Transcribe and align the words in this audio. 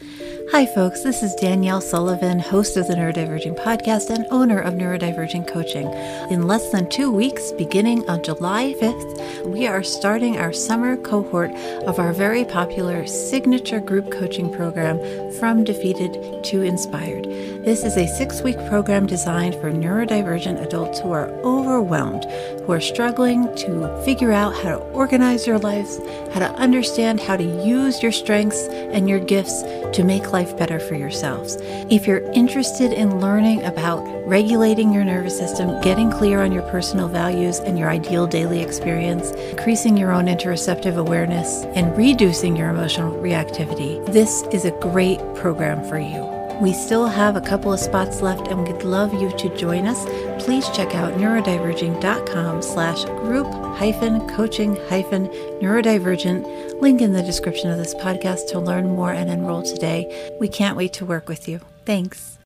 Hi, 0.00 0.64
folks. 0.64 1.02
This 1.02 1.24
is 1.24 1.34
Danielle 1.34 1.80
Sullivan, 1.80 2.38
host 2.38 2.76
of 2.76 2.86
the 2.86 2.94
Neurodiverging 2.94 3.56
podcast 3.58 4.10
and 4.10 4.26
owner 4.30 4.60
of 4.60 4.74
Neurodiverging 4.74 5.46
Coaching. 5.48 5.92
In 6.30 6.46
less 6.46 6.70
than 6.70 6.88
two 6.88 7.10
weeks, 7.10 7.50
beginning 7.52 8.08
on 8.08 8.22
July 8.22 8.74
5th, 8.80 9.46
we 9.46 9.66
are 9.66 9.82
starting 9.82 10.38
our 10.38 10.52
summer 10.52 10.96
cohort 10.96 11.50
of 11.86 11.98
our 11.98 12.12
very 12.12 12.44
popular 12.44 13.06
signature 13.06 13.80
group 13.80 14.10
coaching 14.12 14.52
program, 14.52 14.98
From 15.32 15.64
Defeated 15.64 16.44
to 16.44 16.62
Inspired. 16.62 17.24
This 17.64 17.84
is 17.84 17.96
a 17.96 18.06
six 18.06 18.40
week 18.40 18.56
program 18.68 19.06
designed 19.06 19.56
for 19.56 19.70
neurodivergent 19.70 20.64
adults 20.64 21.00
who 21.00 21.10
are 21.10 21.28
overwhelmed, 21.42 22.24
who 22.64 22.72
are 22.72 22.80
struggling 22.80 23.54
to 23.56 24.02
figure 24.04 24.32
out 24.32 24.54
how 24.54 24.78
to 24.78 24.84
organize 24.92 25.46
your 25.46 25.58
lives, 25.58 25.98
how 26.32 26.38
to 26.38 26.50
understand 26.52 27.20
how 27.20 27.36
to 27.36 27.66
use 27.66 28.02
your 28.02 28.12
strengths 28.12 28.68
and 28.68 29.08
your 29.08 29.20
gifts 29.20 29.62
to 29.92 30.04
make 30.04 30.32
life 30.32 30.56
better 30.56 30.78
for 30.78 30.94
yourselves. 30.94 31.56
If 31.90 32.06
you're 32.06 32.30
interested 32.32 32.92
in 32.92 33.20
learning 33.20 33.64
about 33.64 34.00
regulating 34.26 34.92
your 34.92 35.04
nervous 35.04 35.36
system, 35.36 35.80
getting 35.80 36.10
clear 36.10 36.42
on 36.42 36.52
your 36.52 36.62
personal 36.70 37.08
values 37.08 37.58
and 37.58 37.78
your 37.78 37.90
ideal 37.90 38.26
daily 38.26 38.60
experience, 38.60 39.30
increasing 39.50 39.96
your 39.96 40.12
own 40.12 40.26
interoceptive 40.26 40.96
awareness, 40.96 41.64
and 41.74 41.96
reducing 41.96 42.56
your 42.56 42.68
emotional 42.68 43.12
reactivity, 43.22 44.04
this 44.12 44.42
is 44.52 44.64
a 44.64 44.70
great 44.80 45.18
program 45.34 45.82
for 45.88 45.98
you. 45.98 46.37
We 46.60 46.72
still 46.72 47.06
have 47.06 47.36
a 47.36 47.40
couple 47.40 47.72
of 47.72 47.78
spots 47.78 48.20
left 48.20 48.48
and 48.48 48.66
we'd 48.66 48.82
love 48.82 49.14
you 49.14 49.30
to 49.38 49.56
join 49.56 49.86
us. 49.86 50.04
Please 50.44 50.68
check 50.70 50.94
out 50.94 51.14
neurodiverging.com 51.14 52.62
slash 52.62 53.04
group 53.04 53.46
hyphen 53.76 54.28
coaching 54.28 54.76
hyphen 54.88 55.28
neurodivergent. 55.60 56.80
Link 56.80 57.00
in 57.00 57.12
the 57.12 57.22
description 57.22 57.70
of 57.70 57.78
this 57.78 57.94
podcast 57.94 58.48
to 58.48 58.58
learn 58.58 58.88
more 58.88 59.12
and 59.12 59.30
enroll 59.30 59.62
today. 59.62 60.32
We 60.40 60.48
can't 60.48 60.76
wait 60.76 60.92
to 60.94 61.06
work 61.06 61.28
with 61.28 61.46
you. 61.48 61.60
Thanks. 61.84 62.37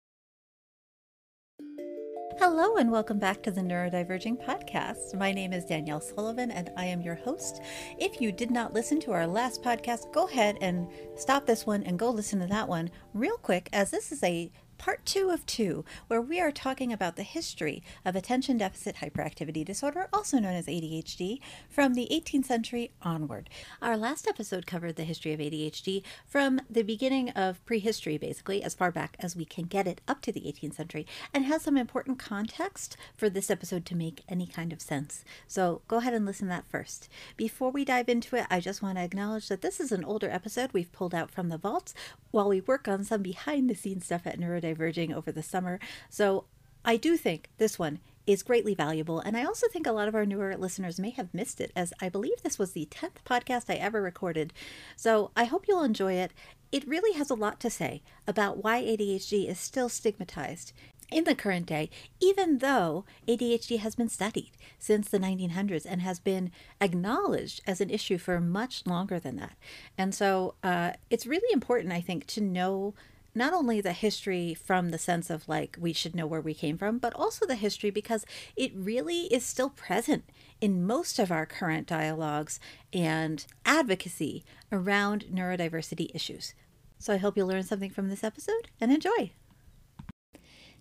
Hello, 2.44 2.74
and 2.74 2.90
welcome 2.90 3.20
back 3.20 3.40
to 3.44 3.52
the 3.52 3.60
Neurodiverging 3.60 4.44
Podcast. 4.44 5.14
My 5.16 5.30
name 5.30 5.52
is 5.52 5.64
Danielle 5.64 6.00
Sullivan, 6.00 6.50
and 6.50 6.72
I 6.76 6.86
am 6.86 7.00
your 7.00 7.14
host. 7.14 7.62
If 8.00 8.20
you 8.20 8.32
did 8.32 8.50
not 8.50 8.74
listen 8.74 8.98
to 9.02 9.12
our 9.12 9.28
last 9.28 9.62
podcast, 9.62 10.12
go 10.12 10.26
ahead 10.26 10.58
and 10.60 10.88
stop 11.14 11.46
this 11.46 11.66
one 11.66 11.84
and 11.84 12.00
go 12.00 12.10
listen 12.10 12.40
to 12.40 12.48
that 12.48 12.68
one 12.68 12.90
real 13.14 13.36
quick, 13.36 13.68
as 13.72 13.92
this 13.92 14.10
is 14.10 14.24
a 14.24 14.50
part 14.82 15.06
two 15.06 15.30
of 15.30 15.46
two, 15.46 15.84
where 16.08 16.20
we 16.20 16.40
are 16.40 16.50
talking 16.50 16.92
about 16.92 17.14
the 17.14 17.22
history 17.22 17.84
of 18.04 18.16
attention 18.16 18.58
deficit 18.58 18.96
hyperactivity 18.96 19.64
disorder, 19.64 20.08
also 20.12 20.40
known 20.40 20.54
as 20.54 20.66
ADHD, 20.66 21.38
from 21.70 21.94
the 21.94 22.08
18th 22.10 22.46
century 22.46 22.90
onward. 23.00 23.48
Our 23.80 23.96
last 23.96 24.26
episode 24.26 24.66
covered 24.66 24.96
the 24.96 25.04
history 25.04 25.32
of 25.32 25.38
ADHD 25.38 26.02
from 26.26 26.60
the 26.68 26.82
beginning 26.82 27.30
of 27.30 27.64
prehistory, 27.64 28.18
basically, 28.18 28.60
as 28.60 28.74
far 28.74 28.90
back 28.90 29.16
as 29.20 29.36
we 29.36 29.44
can 29.44 29.66
get 29.66 29.86
it 29.86 30.00
up 30.08 30.20
to 30.22 30.32
the 30.32 30.40
18th 30.40 30.74
century, 30.74 31.06
and 31.32 31.44
has 31.44 31.62
some 31.62 31.76
important 31.76 32.18
context 32.18 32.96
for 33.16 33.30
this 33.30 33.52
episode 33.52 33.86
to 33.86 33.94
make 33.94 34.24
any 34.28 34.48
kind 34.48 34.72
of 34.72 34.80
sense. 34.80 35.24
So 35.46 35.82
go 35.86 35.98
ahead 35.98 36.12
and 36.12 36.26
listen 36.26 36.48
to 36.48 36.54
that 36.54 36.68
first. 36.68 37.08
Before 37.36 37.70
we 37.70 37.84
dive 37.84 38.08
into 38.08 38.34
it, 38.34 38.46
I 38.50 38.58
just 38.58 38.82
want 38.82 38.98
to 38.98 39.04
acknowledge 39.04 39.46
that 39.46 39.62
this 39.62 39.78
is 39.78 39.92
an 39.92 40.02
older 40.04 40.28
episode 40.28 40.72
we've 40.72 40.90
pulled 40.90 41.14
out 41.14 41.30
from 41.30 41.50
the 41.50 41.58
vaults 41.58 41.94
while 42.32 42.48
we 42.48 42.60
work 42.60 42.88
on 42.88 43.04
some 43.04 43.22
behind 43.22 43.70
the 43.70 43.76
scenes 43.76 44.06
stuff 44.06 44.26
at 44.26 44.40
Neurodivergent 44.40 44.71
diverging 44.72 45.12
over 45.12 45.30
the 45.30 45.42
summer. 45.42 45.78
So 46.08 46.46
I 46.84 46.96
do 46.96 47.16
think 47.16 47.50
this 47.58 47.78
one 47.78 48.00
is 48.26 48.42
greatly 48.42 48.74
valuable. 48.74 49.20
And 49.20 49.36
I 49.36 49.44
also 49.44 49.66
think 49.68 49.86
a 49.86 49.92
lot 49.92 50.08
of 50.08 50.14
our 50.14 50.24
newer 50.24 50.56
listeners 50.56 51.00
may 51.00 51.10
have 51.10 51.34
missed 51.34 51.60
it, 51.60 51.72
as 51.74 51.92
I 52.00 52.08
believe 52.08 52.42
this 52.42 52.58
was 52.58 52.72
the 52.72 52.88
10th 52.90 53.22
podcast 53.24 53.64
I 53.68 53.74
ever 53.74 54.00
recorded. 54.00 54.52
So 54.96 55.30
I 55.36 55.44
hope 55.44 55.66
you'll 55.68 55.82
enjoy 55.82 56.14
it. 56.14 56.32
It 56.70 56.88
really 56.88 57.16
has 57.18 57.30
a 57.30 57.34
lot 57.34 57.60
to 57.60 57.70
say 57.70 58.02
about 58.26 58.62
why 58.62 58.82
ADHD 58.82 59.48
is 59.48 59.58
still 59.58 59.88
stigmatized 59.88 60.72
in 61.10 61.24
the 61.24 61.34
current 61.34 61.66
day, 61.66 61.90
even 62.20 62.58
though 62.58 63.04
ADHD 63.28 63.78
has 63.78 63.94
been 63.94 64.08
studied 64.08 64.52
since 64.78 65.08
the 65.08 65.18
1900s 65.18 65.84
and 65.86 66.00
has 66.00 66.18
been 66.18 66.50
acknowledged 66.80 67.60
as 67.66 67.80
an 67.80 67.90
issue 67.90 68.18
for 68.18 68.40
much 68.40 68.86
longer 68.86 69.20
than 69.20 69.36
that. 69.36 69.56
And 69.98 70.14
so 70.14 70.54
uh, 70.62 70.92
it's 71.10 71.26
really 71.26 71.52
important, 71.52 71.92
I 71.92 72.00
think, 72.00 72.26
to 72.28 72.40
know 72.40 72.94
not 73.34 73.52
only 73.54 73.80
the 73.80 73.92
history 73.92 74.54
from 74.54 74.90
the 74.90 74.98
sense 74.98 75.30
of 75.30 75.48
like 75.48 75.76
we 75.80 75.92
should 75.92 76.14
know 76.14 76.26
where 76.26 76.40
we 76.40 76.54
came 76.54 76.76
from, 76.76 76.98
but 76.98 77.14
also 77.14 77.46
the 77.46 77.54
history 77.54 77.90
because 77.90 78.26
it 78.56 78.72
really 78.74 79.22
is 79.26 79.44
still 79.44 79.70
present 79.70 80.24
in 80.60 80.86
most 80.86 81.18
of 81.18 81.32
our 81.32 81.46
current 81.46 81.86
dialogues 81.86 82.60
and 82.92 83.46
advocacy 83.64 84.44
around 84.70 85.24
neurodiversity 85.32 86.14
issues. 86.14 86.54
So 86.98 87.12
I 87.14 87.18
hope 87.18 87.36
you 87.36 87.44
learn 87.44 87.64
something 87.64 87.90
from 87.90 88.10
this 88.10 88.22
episode 88.22 88.68
and 88.80 88.92
enjoy. 88.92 89.32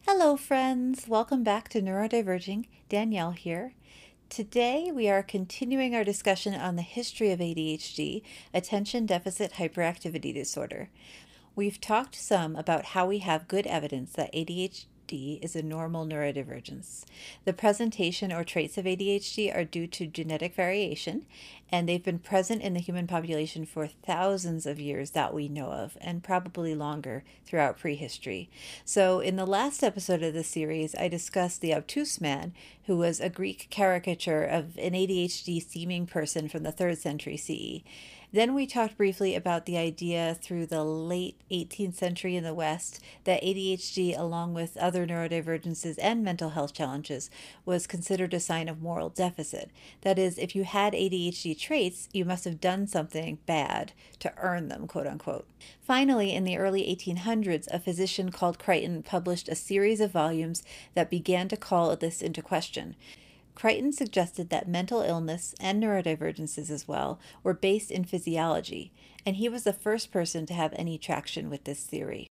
Hello, 0.05 0.35
friends. 0.35 1.07
Welcome 1.07 1.43
back 1.43 1.69
to 1.69 1.81
Neurodiverging. 1.81 2.65
Danielle 2.89 3.31
here. 3.31 3.73
Today, 4.29 4.91
we 4.93 5.09
are 5.09 5.23
continuing 5.23 5.93
our 5.93 6.03
discussion 6.03 6.53
on 6.53 6.75
the 6.75 6.81
history 6.81 7.31
of 7.31 7.39
ADHD, 7.39 8.23
attention 8.53 9.05
deficit 9.05 9.53
hyperactivity 9.53 10.33
disorder. 10.33 10.89
We've 11.53 11.81
talked 11.81 12.15
some 12.15 12.55
about 12.55 12.85
how 12.85 13.05
we 13.07 13.19
have 13.19 13.49
good 13.49 13.67
evidence 13.67 14.13
that 14.13 14.33
ADHD 14.33 15.43
is 15.43 15.53
a 15.53 15.61
normal 15.61 16.05
neurodivergence. 16.05 17.03
The 17.43 17.51
presentation 17.51 18.31
or 18.31 18.45
traits 18.45 18.77
of 18.77 18.85
ADHD 18.85 19.53
are 19.53 19.65
due 19.65 19.85
to 19.87 20.07
genetic 20.07 20.55
variation, 20.55 21.25
and 21.71 21.87
they've 21.87 22.03
been 22.03 22.19
present 22.19 22.61
in 22.61 22.73
the 22.73 22.79
human 22.79 23.07
population 23.07 23.65
for 23.65 23.87
thousands 23.87 24.65
of 24.65 24.79
years 24.79 25.11
that 25.11 25.33
we 25.33 25.47
know 25.47 25.71
of, 25.71 25.97
and 26.01 26.23
probably 26.23 26.75
longer 26.75 27.23
throughout 27.45 27.79
prehistory. 27.79 28.49
So, 28.83 29.19
in 29.19 29.37
the 29.37 29.45
last 29.45 29.83
episode 29.83 30.21
of 30.21 30.33
the 30.33 30.43
series, 30.43 30.93
I 30.95 31.07
discussed 31.07 31.61
the 31.61 31.73
obtuse 31.73 32.19
man, 32.19 32.53
who 32.85 32.97
was 32.97 33.19
a 33.19 33.29
Greek 33.29 33.67
caricature 33.69 34.43
of 34.43 34.77
an 34.77 34.93
ADHD 34.93 35.63
seeming 35.63 36.05
person 36.05 36.49
from 36.49 36.63
the 36.63 36.73
3rd 36.73 36.97
century 36.97 37.37
CE. 37.37 37.83
Then 38.33 38.53
we 38.53 38.65
talked 38.65 38.95
briefly 38.95 39.35
about 39.35 39.65
the 39.65 39.77
idea 39.77 40.37
through 40.41 40.67
the 40.67 40.85
late 40.85 41.35
18th 41.51 41.95
century 41.95 42.37
in 42.37 42.45
the 42.45 42.53
West 42.53 43.01
that 43.25 43.43
ADHD, 43.43 44.17
along 44.17 44.53
with 44.53 44.77
other 44.77 45.05
neurodivergences 45.05 45.97
and 46.01 46.23
mental 46.23 46.51
health 46.51 46.73
challenges, 46.73 47.29
was 47.65 47.87
considered 47.87 48.33
a 48.33 48.39
sign 48.39 48.69
of 48.69 48.81
moral 48.81 49.09
deficit. 49.09 49.69
That 50.01 50.17
is, 50.17 50.37
if 50.37 50.55
you 50.55 50.63
had 50.63 50.93
ADHD 50.93 51.57
traits, 51.61 52.09
you 52.11 52.25
must 52.25 52.43
have 52.45 52.59
done 52.59 52.87
something 52.87 53.37
bad 53.45 53.93
to 54.19 54.33
earn 54.37 54.67
them, 54.67 54.87
quote 54.87 55.07
unquote. 55.07 55.47
Finally, 55.79 56.33
in 56.33 56.43
the 56.43 56.57
early 56.57 56.83
1800s, 56.83 57.67
a 57.71 57.79
physician 57.79 58.31
called 58.31 58.59
Crichton 58.59 59.03
published 59.03 59.47
a 59.47 59.55
series 59.55 60.01
of 60.01 60.11
volumes 60.11 60.63
that 60.95 61.09
began 61.09 61.47
to 61.47 61.57
call 61.57 61.95
this 61.95 62.21
into 62.21 62.41
question. 62.41 62.95
Crichton 63.53 63.91
suggested 63.93 64.49
that 64.49 64.67
mental 64.67 65.01
illness 65.01 65.53
and 65.59 65.81
neurodivergences 65.81 66.71
as 66.71 66.87
well 66.87 67.19
were 67.43 67.53
based 67.53 67.91
in 67.91 68.05
physiology, 68.05 68.91
and 69.25 69.35
he 69.35 69.47
was 69.47 69.63
the 69.63 69.73
first 69.73 70.11
person 70.11 70.45
to 70.47 70.53
have 70.53 70.73
any 70.75 70.97
traction 70.97 71.49
with 71.49 71.65
this 71.65 71.83
theory. 71.83 72.30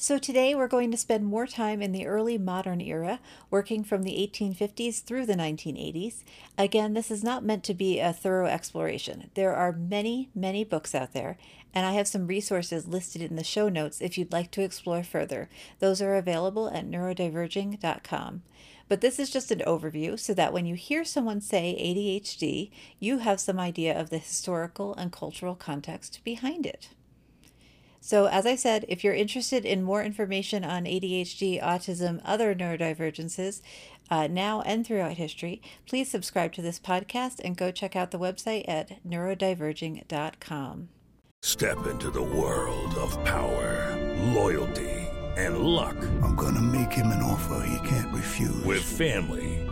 So 0.00 0.16
today 0.16 0.54
we're 0.54 0.68
going 0.68 0.92
to 0.92 0.96
spend 0.96 1.24
more 1.24 1.48
time 1.48 1.82
in 1.82 1.90
the 1.90 2.06
early 2.06 2.38
modern 2.38 2.80
era, 2.80 3.18
working 3.50 3.82
from 3.82 4.04
the 4.04 4.12
1850s 4.12 5.02
through 5.02 5.26
the 5.26 5.34
1980s. 5.34 6.22
Again, 6.56 6.94
this 6.94 7.10
is 7.10 7.24
not 7.24 7.42
meant 7.42 7.64
to 7.64 7.74
be 7.74 7.98
a 7.98 8.12
thorough 8.12 8.46
exploration. 8.46 9.28
There 9.34 9.52
are 9.52 9.72
many, 9.72 10.30
many 10.36 10.62
books 10.62 10.94
out 10.94 11.14
there, 11.14 11.36
and 11.74 11.84
I 11.84 11.94
have 11.94 12.06
some 12.06 12.28
resources 12.28 12.86
listed 12.86 13.22
in 13.22 13.34
the 13.34 13.42
show 13.42 13.68
notes 13.68 14.00
if 14.00 14.16
you'd 14.16 14.30
like 14.30 14.52
to 14.52 14.62
explore 14.62 15.02
further. 15.02 15.48
Those 15.80 16.00
are 16.00 16.14
available 16.14 16.68
at 16.68 16.88
neurodiverging.com. 16.88 18.42
But 18.86 19.00
this 19.00 19.18
is 19.18 19.30
just 19.30 19.50
an 19.50 19.62
overview 19.66 20.16
so 20.16 20.32
that 20.32 20.52
when 20.52 20.64
you 20.64 20.76
hear 20.76 21.04
someone 21.04 21.40
say 21.40 21.74
ADHD, 21.76 22.70
you 23.00 23.18
have 23.18 23.40
some 23.40 23.58
idea 23.58 23.98
of 23.98 24.10
the 24.10 24.18
historical 24.18 24.94
and 24.94 25.10
cultural 25.10 25.56
context 25.56 26.20
behind 26.22 26.66
it. 26.66 26.90
So, 28.00 28.26
as 28.26 28.46
I 28.46 28.54
said, 28.54 28.84
if 28.88 29.02
you're 29.02 29.14
interested 29.14 29.64
in 29.64 29.82
more 29.82 30.02
information 30.02 30.64
on 30.64 30.84
ADHD, 30.84 31.62
autism, 31.62 32.20
other 32.24 32.54
neurodivergences, 32.54 33.60
uh, 34.10 34.26
now 34.26 34.62
and 34.62 34.86
throughout 34.86 35.12
history, 35.12 35.60
please 35.86 36.10
subscribe 36.10 36.52
to 36.54 36.62
this 36.62 36.78
podcast 36.78 37.40
and 37.44 37.56
go 37.56 37.70
check 37.70 37.96
out 37.96 38.10
the 38.10 38.18
website 38.18 38.64
at 38.68 39.04
neurodiverging.com. 39.06 40.88
Step 41.42 41.86
into 41.86 42.10
the 42.10 42.22
world 42.22 42.94
of 42.96 43.22
power, 43.24 43.96
loyalty, 44.34 44.90
and 45.36 45.58
luck. 45.58 45.96
I'm 46.22 46.34
gonna 46.34 46.60
make 46.60 46.92
him 46.92 47.08
an 47.08 47.22
offer 47.22 47.64
he 47.64 47.88
can't 47.88 48.12
refuse. 48.12 48.64
With 48.64 48.82
family, 48.82 49.57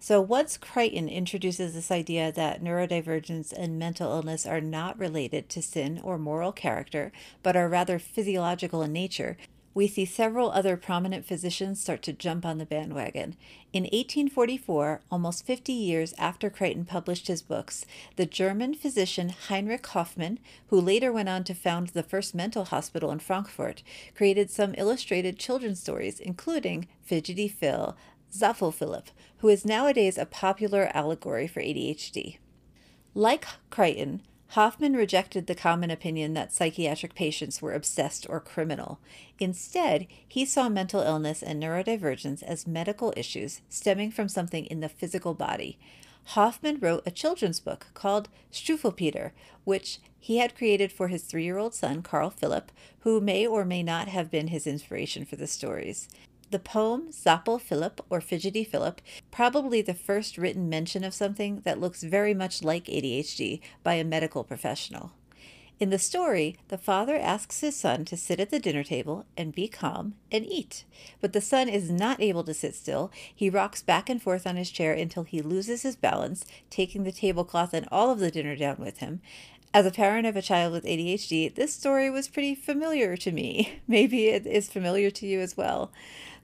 So, 0.00 0.20
once 0.20 0.56
Crichton 0.56 1.08
introduces 1.08 1.74
this 1.74 1.90
idea 1.90 2.30
that 2.30 2.62
neurodivergence 2.62 3.52
and 3.52 3.78
mental 3.78 4.12
illness 4.12 4.46
are 4.46 4.60
not 4.60 4.98
related 4.98 5.48
to 5.50 5.62
sin 5.62 6.00
or 6.04 6.18
moral 6.18 6.52
character, 6.52 7.10
but 7.42 7.56
are 7.56 7.68
rather 7.68 7.98
physiological 7.98 8.82
in 8.82 8.92
nature, 8.92 9.36
we 9.74 9.86
see 9.86 10.04
several 10.04 10.50
other 10.50 10.76
prominent 10.76 11.24
physicians 11.24 11.80
start 11.80 12.02
to 12.02 12.12
jump 12.12 12.44
on 12.46 12.58
the 12.58 12.66
bandwagon. 12.66 13.36
In 13.72 13.84
1844, 13.84 15.02
almost 15.10 15.46
50 15.46 15.72
years 15.72 16.14
after 16.16 16.48
Crichton 16.48 16.84
published 16.84 17.28
his 17.28 17.42
books, 17.42 17.84
the 18.16 18.26
German 18.26 18.74
physician 18.74 19.28
Heinrich 19.28 19.86
Hoffmann, 19.86 20.38
who 20.68 20.80
later 20.80 21.12
went 21.12 21.28
on 21.28 21.44
to 21.44 21.54
found 21.54 21.88
the 21.88 22.02
first 22.02 22.34
mental 22.34 22.66
hospital 22.66 23.10
in 23.10 23.18
Frankfurt, 23.18 23.82
created 24.16 24.50
some 24.50 24.74
illustrated 24.76 25.38
children's 25.38 25.80
stories, 25.80 26.18
including 26.18 26.88
Fidgety 27.02 27.46
Phil, 27.46 27.96
Zappel 28.32 28.72
Philip, 28.72 29.10
who 29.38 29.48
is 29.48 29.64
nowadays 29.64 30.18
a 30.18 30.26
popular 30.26 30.90
allegory 30.94 31.46
for 31.46 31.60
ADHD. 31.60 32.38
Like 33.14 33.46
Crichton, 33.70 34.22
Hoffmann 34.52 34.94
rejected 34.94 35.46
the 35.46 35.54
common 35.54 35.90
opinion 35.90 36.32
that 36.32 36.52
psychiatric 36.52 37.14
patients 37.14 37.60
were 37.60 37.74
obsessed 37.74 38.26
or 38.28 38.40
criminal. 38.40 38.98
Instead, 39.38 40.06
he 40.26 40.46
saw 40.46 40.70
mental 40.70 41.02
illness 41.02 41.42
and 41.42 41.62
neurodivergence 41.62 42.42
as 42.42 42.66
medical 42.66 43.12
issues 43.14 43.60
stemming 43.68 44.10
from 44.10 44.28
something 44.28 44.64
in 44.66 44.80
the 44.80 44.88
physical 44.88 45.34
body. 45.34 45.78
Hoffmann 46.28 46.78
wrote 46.80 47.02
a 47.06 47.10
children's 47.10 47.60
book 47.60 47.88
called 47.94 48.28
Struwwelpeter, 48.52 49.32
which 49.64 49.98
he 50.18 50.38
had 50.38 50.56
created 50.56 50.92
for 50.92 51.08
his 51.08 51.22
three 51.22 51.44
year 51.44 51.58
old 51.58 51.74
son, 51.74 52.02
Carl 52.02 52.30
Philip, 52.30 52.72
who 53.00 53.20
may 53.20 53.46
or 53.46 53.64
may 53.64 53.82
not 53.82 54.08
have 54.08 54.30
been 54.30 54.48
his 54.48 54.66
inspiration 54.66 55.24
for 55.24 55.36
the 55.36 55.46
stories. 55.46 56.08
The 56.50 56.58
poem 56.58 57.10
Zappel 57.10 57.60
Philip 57.60 58.00
or 58.08 58.22
Fidgety 58.22 58.64
Philip, 58.64 59.02
probably 59.30 59.82
the 59.82 59.92
first 59.92 60.38
written 60.38 60.70
mention 60.70 61.04
of 61.04 61.12
something 61.12 61.60
that 61.64 61.78
looks 61.78 62.02
very 62.02 62.32
much 62.32 62.62
like 62.62 62.86
ADHD 62.86 63.60
by 63.82 63.94
a 63.94 64.04
medical 64.04 64.44
professional. 64.44 65.12
In 65.78 65.90
the 65.90 65.98
story, 65.98 66.56
the 66.68 66.78
father 66.78 67.16
asks 67.16 67.60
his 67.60 67.76
son 67.76 68.04
to 68.06 68.16
sit 68.16 68.40
at 68.40 68.48
the 68.48 68.58
dinner 68.58 68.82
table 68.82 69.26
and 69.36 69.54
be 69.54 69.68
calm 69.68 70.14
and 70.32 70.44
eat. 70.46 70.84
But 71.20 71.34
the 71.34 71.42
son 71.42 71.68
is 71.68 71.90
not 71.90 72.20
able 72.20 72.42
to 72.44 72.54
sit 72.54 72.74
still. 72.74 73.12
He 73.32 73.50
rocks 73.50 73.82
back 73.82 74.08
and 74.08 74.20
forth 74.20 74.46
on 74.46 74.56
his 74.56 74.70
chair 74.70 74.92
until 74.94 75.22
he 75.24 75.42
loses 75.42 75.82
his 75.82 75.96
balance, 75.96 76.46
taking 76.70 77.04
the 77.04 77.12
tablecloth 77.12 77.74
and 77.74 77.86
all 77.92 78.10
of 78.10 78.18
the 78.18 78.30
dinner 78.30 78.56
down 78.56 78.78
with 78.78 78.98
him. 78.98 79.20
As 79.72 79.84
a 79.84 79.90
parent 79.90 80.26
of 80.26 80.34
a 80.34 80.42
child 80.42 80.72
with 80.72 80.84
ADHD, 80.84 81.54
this 81.54 81.74
story 81.74 82.08
was 82.08 82.26
pretty 82.26 82.54
familiar 82.54 83.16
to 83.18 83.30
me. 83.30 83.80
Maybe 83.86 84.28
it 84.28 84.46
is 84.46 84.68
familiar 84.68 85.10
to 85.10 85.26
you 85.26 85.40
as 85.40 85.56
well. 85.56 85.92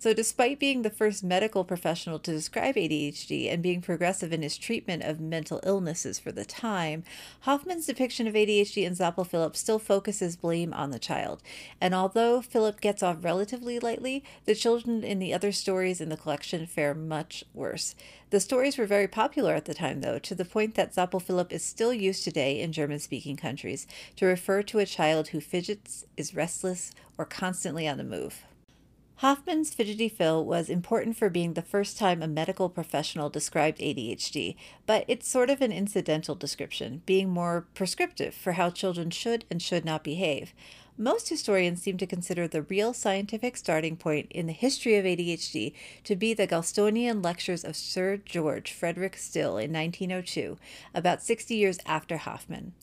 So, 0.04 0.12
despite 0.12 0.58
being 0.58 0.82
the 0.82 0.90
first 0.90 1.24
medical 1.24 1.64
professional 1.64 2.18
to 2.18 2.30
describe 2.30 2.74
ADHD 2.74 3.50
and 3.50 3.62
being 3.62 3.80
progressive 3.80 4.34
in 4.34 4.42
his 4.42 4.58
treatment 4.58 5.02
of 5.02 5.18
mental 5.18 5.60
illnesses 5.64 6.18
for 6.18 6.30
the 6.30 6.44
time, 6.44 7.04
Hoffmann's 7.46 7.86
depiction 7.86 8.26
of 8.26 8.34
ADHD 8.34 8.84
in 8.84 8.92
Zappel 8.92 9.26
Philip 9.26 9.56
still 9.56 9.78
focuses 9.78 10.36
blame 10.36 10.74
on 10.74 10.90
the 10.90 10.98
child. 10.98 11.42
And 11.80 11.94
although 11.94 12.42
Philip 12.42 12.82
gets 12.82 13.02
off 13.02 13.24
relatively 13.24 13.78
lightly, 13.78 14.22
the 14.44 14.54
children 14.54 15.02
in 15.02 15.20
the 15.20 15.32
other 15.32 15.52
stories 15.52 16.02
in 16.02 16.10
the 16.10 16.18
collection 16.18 16.66
fare 16.66 16.94
much 16.94 17.42
worse. 17.54 17.94
The 18.28 18.40
stories 18.40 18.76
were 18.76 18.84
very 18.84 19.08
popular 19.08 19.54
at 19.54 19.64
the 19.64 19.72
time, 19.72 20.02
though, 20.02 20.18
to 20.18 20.34
the 20.34 20.44
point 20.44 20.74
that 20.74 20.94
Zappel 20.94 21.22
Philip 21.22 21.50
is 21.50 21.64
still 21.64 21.94
used 21.94 22.24
today 22.24 22.60
in 22.60 22.72
German 22.72 22.98
speaking 22.98 23.38
countries 23.38 23.86
to 24.16 24.26
refer 24.26 24.62
to 24.64 24.80
a 24.80 24.84
child 24.84 25.28
who 25.28 25.40
fidgets, 25.40 26.04
is 26.18 26.34
restless, 26.34 26.92
or 27.16 27.24
constantly 27.24 27.88
on 27.88 27.96
the 27.96 28.04
move. 28.04 28.44
Hoffmann's 29.24 29.72
Fidgety 29.72 30.10
Phil 30.10 30.44
was 30.44 30.68
important 30.68 31.16
for 31.16 31.30
being 31.30 31.54
the 31.54 31.62
first 31.62 31.96
time 31.96 32.22
a 32.22 32.28
medical 32.28 32.68
professional 32.68 33.30
described 33.30 33.78
ADHD, 33.78 34.54
but 34.84 35.02
it's 35.08 35.26
sort 35.26 35.48
of 35.48 35.62
an 35.62 35.72
incidental 35.72 36.34
description, 36.34 37.00
being 37.06 37.30
more 37.30 37.66
prescriptive 37.72 38.34
for 38.34 38.52
how 38.52 38.68
children 38.68 39.08
should 39.08 39.46
and 39.50 39.62
should 39.62 39.82
not 39.82 40.04
behave. 40.04 40.52
Most 40.98 41.30
historians 41.30 41.80
seem 41.80 41.96
to 41.96 42.06
consider 42.06 42.46
the 42.46 42.60
real 42.60 42.92
scientific 42.92 43.56
starting 43.56 43.96
point 43.96 44.30
in 44.30 44.46
the 44.46 44.52
history 44.52 44.96
of 44.96 45.06
ADHD 45.06 45.72
to 46.04 46.16
be 46.16 46.34
the 46.34 46.46
Goulstonian 46.46 47.24
lectures 47.24 47.64
of 47.64 47.76
Sir 47.76 48.18
George 48.18 48.72
Frederick 48.72 49.16
Still 49.16 49.56
in 49.56 49.72
1902, 49.72 50.58
about 50.94 51.22
60 51.22 51.54
years 51.54 51.78
after 51.86 52.18
Hoffmann. 52.18 52.74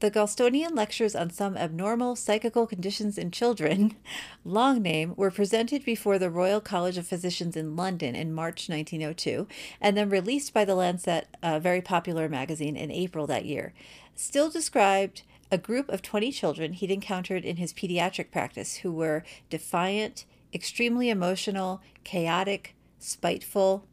The 0.00 0.12
Goulstonian 0.12 0.76
lectures 0.76 1.16
on 1.16 1.30
some 1.30 1.56
abnormal 1.56 2.14
psychical 2.14 2.68
conditions 2.68 3.18
in 3.18 3.32
children, 3.32 3.96
long 4.44 4.80
name, 4.80 5.12
were 5.16 5.32
presented 5.32 5.84
before 5.84 6.20
the 6.20 6.30
Royal 6.30 6.60
College 6.60 6.96
of 6.98 7.06
Physicians 7.08 7.56
in 7.56 7.74
London 7.74 8.14
in 8.14 8.32
March 8.32 8.68
1902 8.68 9.48
and 9.80 9.96
then 9.96 10.08
released 10.08 10.54
by 10.54 10.64
the 10.64 10.76
Lancet, 10.76 11.26
a 11.42 11.58
very 11.58 11.80
popular 11.80 12.28
magazine, 12.28 12.76
in 12.76 12.92
April 12.92 13.26
that 13.26 13.44
year. 13.44 13.74
Still 14.14 14.48
described 14.48 15.22
a 15.50 15.58
group 15.58 15.88
of 15.88 16.00
20 16.00 16.30
children 16.30 16.74
he'd 16.74 16.92
encountered 16.92 17.44
in 17.44 17.56
his 17.56 17.72
pediatric 17.72 18.30
practice 18.30 18.76
who 18.76 18.92
were 18.92 19.24
defiant, 19.50 20.26
extremely 20.54 21.10
emotional, 21.10 21.80
chaotic, 22.04 22.76
spiteful, 23.00 23.84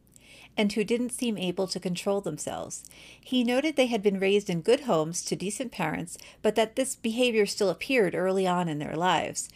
and 0.58 0.72
who 0.74 0.84
didn't 0.84 1.12
seem 1.12 1.38
able 1.38 1.68
to 1.68 1.80
control 1.80 2.22
themselves. 2.22 2.84
He 3.20 3.44
noted 3.44 3.76
they 3.76 3.88
had 3.88 4.04
been 4.04 4.20
raised 4.20 4.50
in 4.50 4.62
good 4.62 4.82
homes 4.82 5.24
to 5.26 5.36
decent 5.36 5.72
parents, 5.72 6.18
but 6.42 6.56
that 6.56 6.76
this 6.76 6.96
behavior 6.96 7.46
still 7.46 7.70
appeared 7.70 8.16
early 8.16 8.48
on 8.48 8.68
in 8.68 8.80
their 8.80 8.96
lives. 8.96 9.50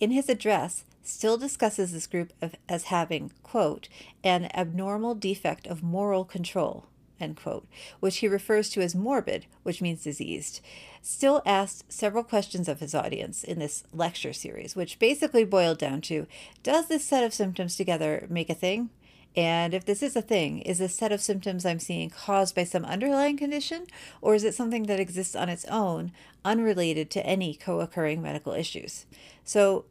In 0.00 0.10
his 0.10 0.28
address, 0.28 0.84
Still 1.08 1.38
discusses 1.38 1.90
this 1.90 2.06
group 2.06 2.34
of, 2.42 2.54
as 2.68 2.84
having, 2.84 3.32
quote, 3.42 3.88
an 4.22 4.50
abnormal 4.52 5.14
defect 5.14 5.66
of 5.66 5.82
moral 5.82 6.22
control, 6.22 6.84
end 7.18 7.36
quote, 7.36 7.66
which 7.98 8.18
he 8.18 8.28
refers 8.28 8.68
to 8.70 8.82
as 8.82 8.94
morbid, 8.94 9.46
which 9.62 9.80
means 9.80 10.04
diseased. 10.04 10.60
Still 11.00 11.40
asked 11.46 11.90
several 11.90 12.22
questions 12.24 12.68
of 12.68 12.80
his 12.80 12.94
audience 12.94 13.42
in 13.42 13.58
this 13.58 13.84
lecture 13.90 14.34
series, 14.34 14.76
which 14.76 14.98
basically 14.98 15.44
boiled 15.44 15.78
down 15.78 16.02
to 16.02 16.26
Does 16.62 16.88
this 16.88 17.06
set 17.06 17.24
of 17.24 17.32
symptoms 17.32 17.74
together 17.74 18.26
make 18.28 18.50
a 18.50 18.54
thing? 18.54 18.90
And 19.36 19.74
if 19.74 19.84
this 19.84 20.02
is 20.02 20.16
a 20.16 20.22
thing, 20.22 20.60
is 20.62 20.78
this 20.78 20.96
set 20.96 21.12
of 21.12 21.20
symptoms 21.20 21.64
I'm 21.64 21.78
seeing 21.78 22.10
caused 22.10 22.54
by 22.54 22.64
some 22.64 22.84
underlying 22.84 23.36
condition, 23.36 23.86
or 24.20 24.34
is 24.34 24.42
it 24.42 24.54
something 24.54 24.84
that 24.84 24.98
exists 24.98 25.36
on 25.36 25.48
its 25.48 25.64
own, 25.66 26.12
unrelated 26.44 27.10
to 27.12 27.24
any 27.24 27.54
co 27.54 27.80
occurring 27.80 28.20
medical 28.20 28.52
issues? 28.52 29.06
So, 29.44 29.84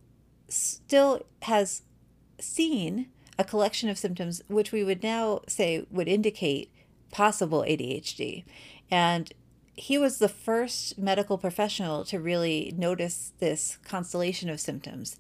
Still 0.50 1.26
has 1.44 1.82
seen 2.40 3.08
a 3.38 3.44
collection 3.44 3.90
of 3.90 3.98
symptoms 3.98 4.42
which 4.48 4.72
we 4.72 4.84
would 4.84 5.04
now 5.04 5.42
say 5.48 5.86
would 5.92 6.08
indicate 6.08 6.72
possible 7.12 7.66
ADHD. 7.68 8.46
And 8.90 9.32
he 9.74 9.98
was 9.98 10.18
the 10.18 10.30
first 10.30 10.98
medical 10.98 11.38
professional 11.38 12.06
to 12.06 12.20
really 12.20 12.74
notice 12.78 13.34
this 13.40 13.78
constellation 13.86 14.50
of 14.50 14.60
symptoms 14.60 15.18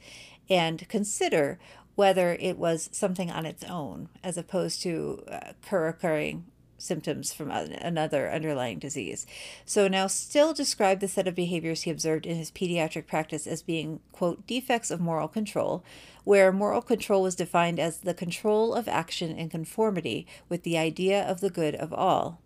and 0.49 0.87
consider 0.87 1.59
whether 1.97 2.37
it 2.39 2.59
was 2.59 2.89
something 2.93 3.31
on 3.31 3.43
its 3.43 3.63
own 3.63 4.07
as 4.23 4.37
opposed 4.37 4.83
to 4.83 5.23
uh, 5.31 5.39
co-occurring 5.67 6.45
symptoms 6.77 7.33
from 7.33 7.49
another 7.49 8.31
underlying 8.31 8.77
disease. 8.77 9.25
So 9.65 9.87
now 9.87 10.05
Still 10.05 10.53
described 10.53 11.01
the 11.01 11.07
set 11.07 11.27
of 11.27 11.33
behaviors 11.33 11.81
he 11.81 11.89
observed 11.89 12.27
in 12.27 12.37
his 12.37 12.51
pediatric 12.51 13.07
practice 13.07 13.47
as 13.47 13.63
being, 13.63 13.99
quote, 14.11 14.45
defects 14.45 14.91
of 14.91 15.01
moral 15.01 15.27
control, 15.27 15.83
where 16.23 16.51
moral 16.51 16.83
control 16.83 17.23
was 17.23 17.33
defined 17.33 17.79
as 17.79 17.97
the 17.97 18.13
control 18.13 18.75
of 18.75 18.87
action 18.87 19.35
in 19.35 19.49
conformity 19.49 20.27
with 20.49 20.61
the 20.61 20.77
idea 20.77 21.23
of 21.23 21.41
the 21.41 21.49
good 21.49 21.73
of 21.73 21.91
all. 21.91 22.39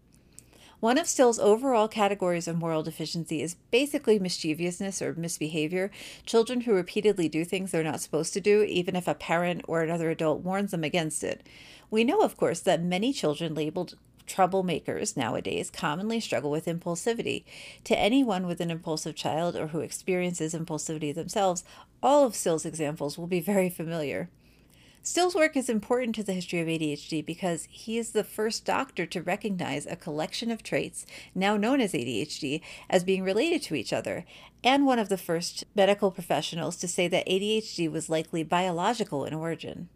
One 0.82 0.98
of 0.98 1.08
Still's 1.08 1.38
overall 1.38 1.88
categories 1.88 2.48
of 2.48 2.58
moral 2.58 2.82
deficiency 2.82 3.44
is 3.44 3.54
basically 3.70 4.18
mischievousness 4.18 5.00
or 5.00 5.14
misbehavior. 5.14 5.92
Children 6.26 6.62
who 6.62 6.74
repeatedly 6.74 7.30
do 7.30 7.46
things 7.46 7.70
they're 7.70 7.84
not 7.84 8.02
supposed 8.02 8.34
to 8.34 8.42
do, 8.42 8.64
even 8.64 8.96
if 8.96 9.08
a 9.08 9.14
parent 9.14 9.62
or 9.68 9.84
another 9.84 10.10
adult 10.10 10.42
warns 10.42 10.72
them 10.72 10.84
against 10.84 11.24
it. 11.24 11.48
We 11.92 12.04
know, 12.04 12.22
of 12.22 12.36
course, 12.36 12.62
that 12.62 12.82
many 12.82 13.14
children 13.14 13.54
labeled 13.54 13.96
troublemakers 14.26 15.16
nowadays 15.16 15.70
commonly 15.70 16.20
struggle 16.20 16.50
with 16.50 16.66
impulsivity. 16.66 17.44
To 17.84 18.00
anyone 18.00 18.48
with 18.48 18.60
an 18.60 18.72
impulsive 18.72 19.14
child 19.14 19.56
or 19.56 19.68
who 19.68 19.82
experiences 19.82 20.56
impulsivity 20.56 21.14
themselves, 21.14 21.64
all 22.02 22.26
of 22.26 22.36
Still's 22.36 22.66
examples 22.66 23.20
will 23.20 23.28
be 23.28 23.40
very 23.40 23.70
familiar. 23.70 24.30
Still's 25.04 25.34
work 25.34 25.58
is 25.58 25.68
important 25.68 26.14
to 26.14 26.24
the 26.24 26.34
history 26.34 26.60
of 26.60 26.68
ADHD 26.68 27.26
because 27.26 27.68
he 27.72 27.98
is 27.98 28.12
the 28.12 28.24
first 28.24 28.66
doctor 28.66 29.08
to 29.08 29.24
recognize 29.24 29.88
a 29.88 29.96
collection 29.96 30.52
of 30.52 30.62
traits, 30.62 31.08
now 31.34 31.58
known 31.58 31.82
as 31.82 31.94
ADHD, 31.94 32.62
as 32.88 33.04
being 33.04 33.24
related 33.24 33.64
to 33.64 33.74
each 33.74 33.92
other, 33.92 34.26
and 34.64 34.86
one 34.86 35.00
of 35.00 35.10
the 35.10 35.18
first 35.18 35.64
medical 35.74 36.12
professionals 36.12 36.78
to 36.78 36.88
say 36.88 37.08
that 37.08 37.26
ADHD 37.26 37.92
was 37.92 38.12
likely 38.12 38.44
biological 38.44 39.26
in 39.26 39.34
origin. 39.34 39.90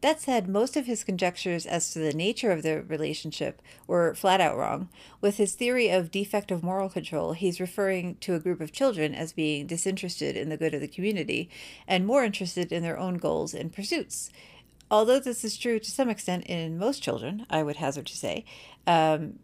That 0.00 0.20
said, 0.20 0.48
most 0.48 0.76
of 0.76 0.86
his 0.86 1.02
conjectures 1.02 1.66
as 1.66 1.92
to 1.92 1.98
the 1.98 2.12
nature 2.12 2.52
of 2.52 2.62
the 2.62 2.82
relationship 2.82 3.60
were 3.88 4.14
flat 4.14 4.40
out 4.40 4.56
wrong. 4.56 4.88
With 5.20 5.38
his 5.38 5.54
theory 5.54 5.88
of 5.88 6.12
defective 6.12 6.62
moral 6.62 6.88
control, 6.88 7.32
he's 7.32 7.60
referring 7.60 8.14
to 8.16 8.34
a 8.34 8.38
group 8.38 8.60
of 8.60 8.70
children 8.70 9.12
as 9.12 9.32
being 9.32 9.66
disinterested 9.66 10.36
in 10.36 10.50
the 10.50 10.56
good 10.56 10.72
of 10.72 10.80
the 10.80 10.86
community 10.86 11.50
and 11.88 12.06
more 12.06 12.22
interested 12.22 12.70
in 12.70 12.84
their 12.84 12.98
own 12.98 13.16
goals 13.16 13.54
and 13.54 13.72
pursuits. 13.72 14.30
Although 14.88 15.18
this 15.18 15.44
is 15.44 15.58
true 15.58 15.80
to 15.80 15.90
some 15.90 16.08
extent 16.08 16.46
in 16.46 16.78
most 16.78 17.02
children, 17.02 17.44
I 17.50 17.64
would 17.64 17.76
hazard 17.76 18.06
to 18.06 18.16
say, 18.16 18.44
um, 18.86 19.40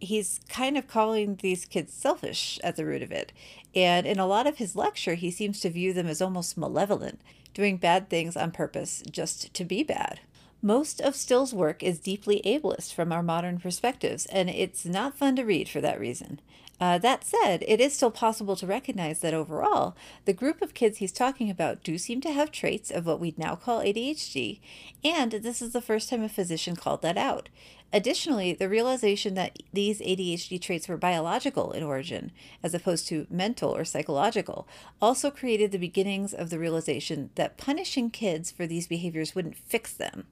he's 0.00 0.40
kind 0.48 0.76
of 0.76 0.88
calling 0.88 1.36
these 1.36 1.64
kids 1.64 1.94
selfish 1.94 2.58
at 2.64 2.74
the 2.74 2.84
root 2.84 3.02
of 3.02 3.12
it. 3.12 3.32
And 3.76 4.06
in 4.06 4.18
a 4.18 4.26
lot 4.26 4.48
of 4.48 4.58
his 4.58 4.74
lecture, 4.74 5.14
he 5.14 5.30
seems 5.30 5.60
to 5.60 5.70
view 5.70 5.92
them 5.92 6.08
as 6.08 6.20
almost 6.20 6.58
malevolent 6.58 7.20
doing 7.54 7.78
bad 7.78 8.10
things 8.10 8.36
on 8.36 8.50
purpose 8.50 9.02
just 9.10 9.54
to 9.54 9.64
be 9.64 9.82
bad. 9.82 10.20
Most 10.60 11.00
of 11.00 11.14
Still's 11.14 11.54
work 11.54 11.82
is 11.82 11.98
deeply 11.98 12.40
ableist 12.44 12.94
from 12.94 13.12
our 13.12 13.22
modern 13.22 13.58
perspectives, 13.58 14.26
and 14.26 14.48
it's 14.48 14.84
not 14.84 15.16
fun 15.16 15.36
to 15.36 15.44
read 15.44 15.68
for 15.68 15.80
that 15.80 16.00
reason. 16.00 16.40
Uh, 16.80 16.98
that 16.98 17.24
said, 17.24 17.64
it 17.68 17.80
is 17.80 17.94
still 17.94 18.10
possible 18.10 18.56
to 18.56 18.66
recognize 18.66 19.20
that 19.20 19.32
overall, 19.32 19.96
the 20.24 20.32
group 20.32 20.60
of 20.60 20.74
kids 20.74 20.98
he's 20.98 21.12
talking 21.12 21.48
about 21.48 21.82
do 21.84 21.96
seem 21.96 22.20
to 22.20 22.32
have 22.32 22.50
traits 22.50 22.90
of 22.90 23.06
what 23.06 23.20
we'd 23.20 23.38
now 23.38 23.54
call 23.54 23.80
ADHD, 23.80 24.58
and 25.04 25.32
this 25.32 25.62
is 25.62 25.72
the 25.72 25.80
first 25.80 26.10
time 26.10 26.22
a 26.22 26.28
physician 26.28 26.74
called 26.74 27.00
that 27.02 27.16
out. 27.16 27.48
Additionally, 27.92 28.52
the 28.52 28.68
realization 28.68 29.34
that 29.34 29.56
these 29.72 30.00
ADHD 30.00 30.60
traits 30.60 30.88
were 30.88 30.96
biological 30.96 31.70
in 31.70 31.84
origin, 31.84 32.32
as 32.60 32.74
opposed 32.74 33.06
to 33.06 33.28
mental 33.30 33.70
or 33.70 33.84
psychological, 33.84 34.66
also 35.00 35.30
created 35.30 35.70
the 35.70 35.78
beginnings 35.78 36.34
of 36.34 36.50
the 36.50 36.58
realization 36.58 37.30
that 37.36 37.56
punishing 37.56 38.10
kids 38.10 38.50
for 38.50 38.66
these 38.66 38.88
behaviors 38.88 39.36
wouldn't 39.36 39.56
fix 39.56 39.92
them. 39.92 40.26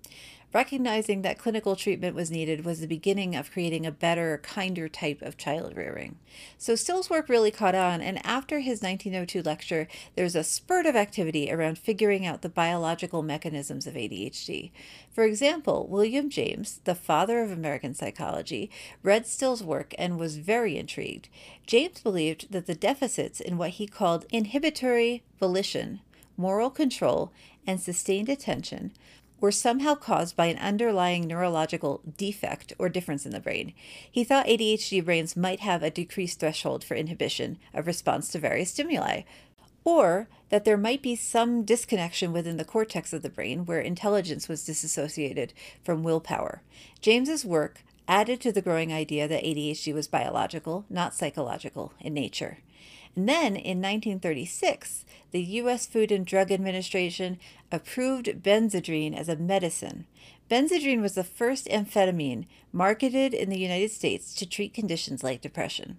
Recognizing 0.54 1.22
that 1.22 1.38
clinical 1.38 1.76
treatment 1.76 2.14
was 2.14 2.30
needed 2.30 2.62
was 2.62 2.80
the 2.80 2.86
beginning 2.86 3.34
of 3.34 3.50
creating 3.50 3.86
a 3.86 3.90
better, 3.90 4.38
kinder 4.42 4.86
type 4.86 5.22
of 5.22 5.38
child 5.38 5.74
rearing. 5.74 6.18
So 6.58 6.74
Still's 6.74 7.08
work 7.08 7.30
really 7.30 7.50
caught 7.50 7.74
on, 7.74 8.02
and 8.02 8.24
after 8.26 8.58
his 8.58 8.82
1902 8.82 9.40
lecture, 9.42 9.88
there 10.14 10.24
was 10.24 10.36
a 10.36 10.44
spurt 10.44 10.84
of 10.84 10.94
activity 10.94 11.50
around 11.50 11.78
figuring 11.78 12.26
out 12.26 12.42
the 12.42 12.50
biological 12.50 13.22
mechanisms 13.22 13.86
of 13.86 13.94
ADHD. 13.94 14.72
For 15.10 15.24
example, 15.24 15.86
William 15.88 16.28
James, 16.28 16.82
the 16.84 16.94
father 16.94 17.40
of 17.40 17.50
American 17.50 17.94
psychology, 17.94 18.70
read 19.02 19.26
Still's 19.26 19.62
work 19.62 19.94
and 19.98 20.18
was 20.18 20.36
very 20.36 20.76
intrigued. 20.76 21.30
James 21.66 22.00
believed 22.00 22.52
that 22.52 22.66
the 22.66 22.74
deficits 22.74 23.40
in 23.40 23.56
what 23.56 23.70
he 23.70 23.86
called 23.86 24.26
inhibitory 24.30 25.22
volition, 25.40 26.00
moral 26.36 26.68
control, 26.68 27.32
and 27.66 27.80
sustained 27.80 28.28
attention 28.28 28.92
were 29.42 29.52
somehow 29.52 29.96
caused 29.96 30.36
by 30.36 30.46
an 30.46 30.56
underlying 30.58 31.26
neurological 31.26 32.00
defect 32.16 32.72
or 32.78 32.88
difference 32.88 33.26
in 33.26 33.32
the 33.32 33.40
brain. 33.40 33.74
He 34.08 34.22
thought 34.22 34.46
ADHD 34.46 35.04
brains 35.04 35.36
might 35.36 35.58
have 35.60 35.82
a 35.82 35.90
decreased 35.90 36.38
threshold 36.38 36.84
for 36.84 36.94
inhibition 36.94 37.58
of 37.74 37.88
response 37.88 38.28
to 38.28 38.38
various 38.38 38.70
stimuli, 38.70 39.22
or 39.84 40.28
that 40.50 40.64
there 40.64 40.76
might 40.76 41.02
be 41.02 41.16
some 41.16 41.64
disconnection 41.64 42.32
within 42.32 42.56
the 42.56 42.64
cortex 42.64 43.12
of 43.12 43.22
the 43.22 43.28
brain 43.28 43.66
where 43.66 43.80
intelligence 43.80 44.48
was 44.48 44.64
disassociated 44.64 45.52
from 45.82 46.04
willpower. 46.04 46.62
James's 47.00 47.44
work 47.44 47.82
added 48.08 48.40
to 48.40 48.52
the 48.52 48.62
growing 48.62 48.92
idea 48.92 49.28
that 49.28 49.44
ADHD 49.44 49.94
was 49.94 50.08
biological, 50.08 50.84
not 50.90 51.14
psychological 51.14 51.92
in 52.00 52.14
nature. 52.14 52.58
And 53.14 53.28
then 53.28 53.56
in 53.56 53.80
1936, 53.80 55.04
the 55.32 55.42
U.S. 55.42 55.86
Food 55.86 56.10
and 56.10 56.24
Drug 56.24 56.50
Administration 56.50 57.38
approved 57.70 58.42
benzedrine 58.42 59.16
as 59.16 59.28
a 59.28 59.36
medicine. 59.36 60.06
Benzedrine 60.50 61.02
was 61.02 61.14
the 61.14 61.24
first 61.24 61.66
amphetamine 61.66 62.46
marketed 62.72 63.34
in 63.34 63.50
the 63.50 63.58
United 63.58 63.90
States 63.90 64.34
to 64.34 64.46
treat 64.46 64.74
conditions 64.74 65.22
like 65.22 65.40
depression. 65.40 65.98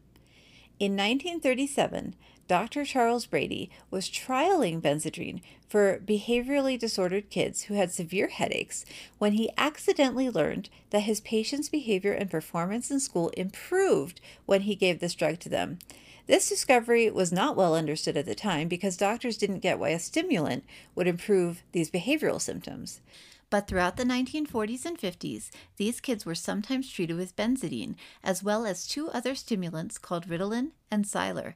In 0.80 0.94
1937, 0.94 2.16
Dr. 2.48 2.84
Charles 2.84 3.26
Bradley 3.26 3.72
was 3.90 4.10
trialing 4.10 4.82
benzedrine 4.82 5.42
for 5.68 6.00
behaviorally 6.00 6.78
disordered 6.78 7.30
kids 7.30 7.64
who 7.64 7.74
had 7.76 7.92
severe 7.92 8.28
headaches 8.28 8.84
when 9.18 9.34
he 9.34 9.50
accidentally 9.58 10.30
learned 10.30 10.70
that 10.90 11.02
his 11.02 11.22
patients' 11.22 11.70
behavior 11.70 12.12
and 12.12 12.30
performance 12.30 12.92
in 12.92 13.00
school 13.00 13.30
improved 13.30 14.20
when 14.46 14.62
he 14.62 14.76
gave 14.76 15.00
this 15.00 15.16
drug 15.16 15.40
to 15.40 15.50
them. 15.50 15.80
This 16.28 16.48
discovery 16.48 17.10
was 17.10 17.32
not 17.32 17.56
well 17.56 17.76
understood 17.76 18.18
at 18.18 18.26
the 18.26 18.36
time 18.36 18.68
because 18.68 18.98
doctors 18.98 19.38
didn't 19.38 19.60
get 19.60 19.80
why 19.80 19.90
a 19.90 20.00
stimulant 20.00 20.64
would 20.96 21.08
improve 21.08 21.64
these 21.72 21.92
behavioral 21.92 22.40
symptoms. 22.40 23.02
But 23.50 23.68
throughout 23.68 23.98
the 23.98 24.04
1940s 24.04 24.86
and 24.86 24.98
50s, 24.98 25.50
these 25.78 26.02
kids 26.02 26.26
were 26.26 26.34
sometimes 26.34 26.90
treated 26.90 27.18
with 27.18 27.36
benzedrine, 27.36 27.96
as 28.24 28.42
well 28.42 28.66
as 28.66 28.88
two 28.88 29.10
other 29.10 29.36
stimulants 29.36 29.98
called 29.98 30.28
Ritalin 30.28 30.72
and 30.90 31.06
Xylar. 31.06 31.54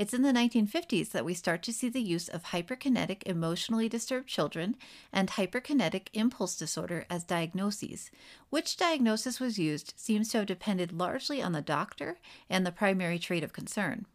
It's 0.00 0.14
in 0.14 0.22
the 0.22 0.32
1950s 0.32 1.10
that 1.10 1.26
we 1.26 1.34
start 1.34 1.62
to 1.64 1.74
see 1.74 1.90
the 1.90 2.00
use 2.00 2.26
of 2.30 2.44
hyperkinetic 2.44 3.22
emotionally 3.24 3.86
disturbed 3.86 4.30
children 4.30 4.76
and 5.12 5.28
hyperkinetic 5.28 6.06
impulse 6.14 6.56
disorder 6.56 7.04
as 7.10 7.22
diagnoses. 7.22 8.10
Which 8.48 8.78
diagnosis 8.78 9.40
was 9.40 9.58
used 9.58 9.92
seems 9.98 10.30
to 10.30 10.38
have 10.38 10.46
depended 10.46 10.90
largely 10.90 11.42
on 11.42 11.52
the 11.52 11.60
doctor 11.60 12.16
and 12.48 12.64
the 12.64 12.72
primary 12.72 13.18
trait 13.18 13.44
of 13.44 13.52
concern. 13.52 14.06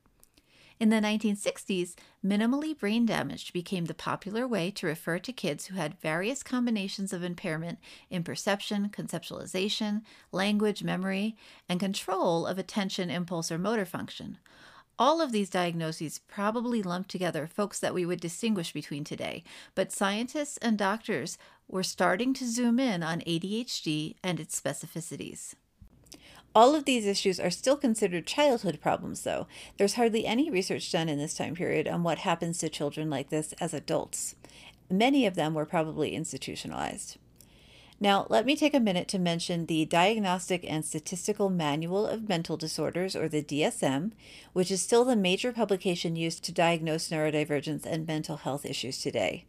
In 0.80 0.89
the 0.89 0.96
1960s, 0.96 1.94
minimally 2.25 2.75
brain 2.75 3.06
damaged 3.06 3.54
became 3.54 3.86
the 3.86 3.94
popular 3.94 4.48
way 4.48 4.72
to 4.72 4.88
refer 4.88 5.20
to 5.20 5.32
kids 5.32 5.68
who 5.68 5.75
had 5.75 6.01
various 6.01 6.42
combinations 6.42 7.13
of 7.13 7.24
impairment 7.24 7.77
in 8.10 8.24
perception, 8.24 8.89
conceptualization, 8.89 10.01
language, 10.32 10.82
memory, 10.82 11.38
and 11.70 11.80
control 11.80 12.48
of 12.48 12.58
attention, 12.58 13.12
impulse, 13.12 13.51
or 13.51 13.60
motor 13.60 13.86
function. 13.86 14.39
All 14.98 15.20
of 15.20 15.34
these 15.34 15.50
diagnoses 15.50 16.20
probably 16.20 16.82
lumped 16.82 17.12
together 17.12 17.48
folks 17.48 17.80
that 17.80 17.94
we 17.94 18.06
would 18.06 18.22
distinguish 18.22 18.72
between 18.72 19.04
today, 19.04 19.44
but 19.74 19.92
scientists 19.92 20.58
and 20.58 20.78
doctors 20.78 21.38
were 21.68 21.84
starting 21.84 22.34
to 22.36 22.48
zoom 22.48 22.80
in 22.80 23.04
on 23.04 23.20
ADHD 23.22 24.16
and 24.24 24.40
its 24.40 24.60
specificities. 24.60 25.56
All 26.54 26.74
of 26.74 26.86
these 26.86 27.06
issues 27.06 27.42
are 27.42 27.50
still 27.50 27.75
considered 27.75 28.25
childhood 28.25 28.80
problems, 28.82 29.24
though. 29.24 29.48
There's 29.78 29.96
hardly 29.96 30.25
any 30.25 30.50
research 30.50 30.90
done 30.90 31.10
in 31.10 31.18
this 31.18 31.34
time 31.34 31.56
period 31.56 31.86
on 31.90 32.04
what 32.04 32.20
happens 32.20 32.60
to 32.60 32.70
children 32.70 33.10
like 33.10 33.30
this 33.30 33.54
as 33.60 33.74
adults. 33.74 34.36
Many 34.90 35.25
of 35.25 35.36
them 35.36 35.54
were 35.54 35.66
probably 35.66 36.16
institutionalized. 36.16 37.18
Now, 38.00 38.28
let 38.30 38.46
me 38.46 38.58
take 38.58 38.74
a 38.74 38.80
minute 38.80 39.08
to 39.10 39.20
mention 39.20 39.66
the 39.66 39.86
Diagnostic 39.86 40.66
and 40.68 40.84
Statistical 40.84 41.50
Manual 41.50 42.06
of 42.06 42.28
Mental 42.28 42.58
Disorders, 42.58 43.16
or 43.16 43.30
the 43.30 43.42
DSM, 43.42 44.12
which 44.52 44.70
is 44.70 44.82
still 44.82 45.06
the 45.06 45.16
major 45.16 45.54
publication 45.54 46.18
used 46.18 46.44
to 46.44 46.52
diagnose 46.52 47.08
neurodivergence 47.08 47.86
and 47.86 48.06
mental 48.06 48.38
health 48.38 48.66
issues 48.66 49.02
today. 49.02 49.46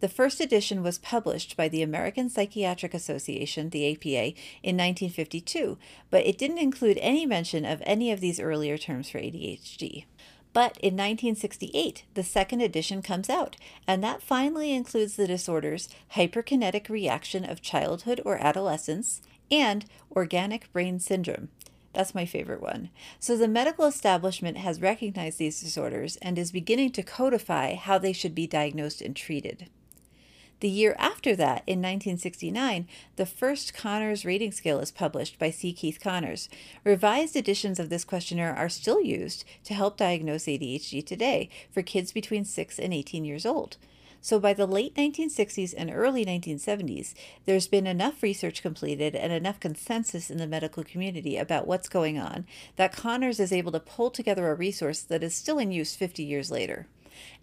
The 0.00 0.10
first 0.10 0.42
edition 0.42 0.82
was 0.82 0.98
published 0.98 1.56
by 1.56 1.68
the 1.68 1.82
American 1.82 2.28
Psychiatric 2.28 2.92
Association, 2.92 3.70
the 3.70 3.90
APA, 3.92 4.38
in 4.62 4.76
1952, 4.76 5.78
but 6.10 6.26
it 6.26 6.36
didn't 6.36 6.58
include 6.58 6.98
any 7.00 7.24
mention 7.24 7.64
of 7.64 7.82
any 7.86 8.12
of 8.12 8.20
these 8.20 8.38
earlier 8.38 8.76
terms 8.76 9.08
for 9.08 9.18
ADHD. 9.18 10.04
But 10.56 10.78
in 10.78 10.94
1968, 10.94 12.04
the 12.14 12.22
second 12.22 12.62
edition 12.62 13.02
comes 13.02 13.28
out, 13.28 13.56
and 13.86 14.02
that 14.02 14.22
finally 14.22 14.72
includes 14.72 15.16
the 15.16 15.26
disorders 15.26 15.86
hyperkinetic 16.14 16.88
reaction 16.88 17.44
of 17.44 17.60
childhood 17.60 18.22
or 18.24 18.38
adolescence, 18.38 19.20
and 19.50 19.84
organic 20.10 20.72
brain 20.72 20.98
syndrome. 20.98 21.50
That's 21.92 22.14
my 22.14 22.24
favorite 22.24 22.62
one. 22.62 22.88
So 23.20 23.36
the 23.36 23.48
medical 23.48 23.84
establishment 23.84 24.56
has 24.56 24.80
recognized 24.80 25.38
these 25.38 25.60
disorders 25.60 26.16
and 26.22 26.38
is 26.38 26.52
beginning 26.52 26.92
to 26.92 27.02
codify 27.02 27.74
how 27.74 27.98
they 27.98 28.14
should 28.14 28.34
be 28.34 28.46
diagnosed 28.46 29.02
and 29.02 29.14
treated. 29.14 29.68
The 30.60 30.68
year 30.70 30.96
after 30.98 31.36
that, 31.36 31.64
in 31.66 31.82
1969, 31.82 32.88
the 33.16 33.26
first 33.26 33.74
Conners 33.74 34.24
rating 34.24 34.52
scale 34.52 34.78
is 34.80 34.90
published 34.90 35.38
by 35.38 35.50
C. 35.50 35.74
Keith 35.74 35.98
Conners. 36.00 36.48
Revised 36.82 37.36
editions 37.36 37.78
of 37.78 37.90
this 37.90 38.06
questionnaire 38.06 38.56
are 38.56 38.70
still 38.70 39.02
used 39.02 39.44
to 39.64 39.74
help 39.74 39.98
diagnose 39.98 40.44
ADHD 40.44 41.04
today 41.04 41.50
for 41.70 41.82
kids 41.82 42.10
between 42.10 42.46
6 42.46 42.78
and 42.78 42.94
18 42.94 43.26
years 43.26 43.44
old. 43.44 43.76
So 44.22 44.40
by 44.40 44.54
the 44.54 44.66
late 44.66 44.94
1960s 44.94 45.74
and 45.76 45.90
early 45.92 46.24
1970s, 46.24 47.12
there's 47.44 47.68
been 47.68 47.86
enough 47.86 48.22
research 48.22 48.62
completed 48.62 49.14
and 49.14 49.32
enough 49.32 49.60
consensus 49.60 50.30
in 50.30 50.38
the 50.38 50.46
medical 50.46 50.82
community 50.82 51.36
about 51.36 51.66
what's 51.66 51.88
going 51.90 52.18
on 52.18 52.46
that 52.76 52.96
Conners 52.96 53.38
is 53.38 53.52
able 53.52 53.72
to 53.72 53.78
pull 53.78 54.10
together 54.10 54.50
a 54.50 54.54
resource 54.54 55.02
that 55.02 55.22
is 55.22 55.34
still 55.34 55.58
in 55.58 55.70
use 55.70 55.94
50 55.94 56.24
years 56.24 56.50
later. 56.50 56.86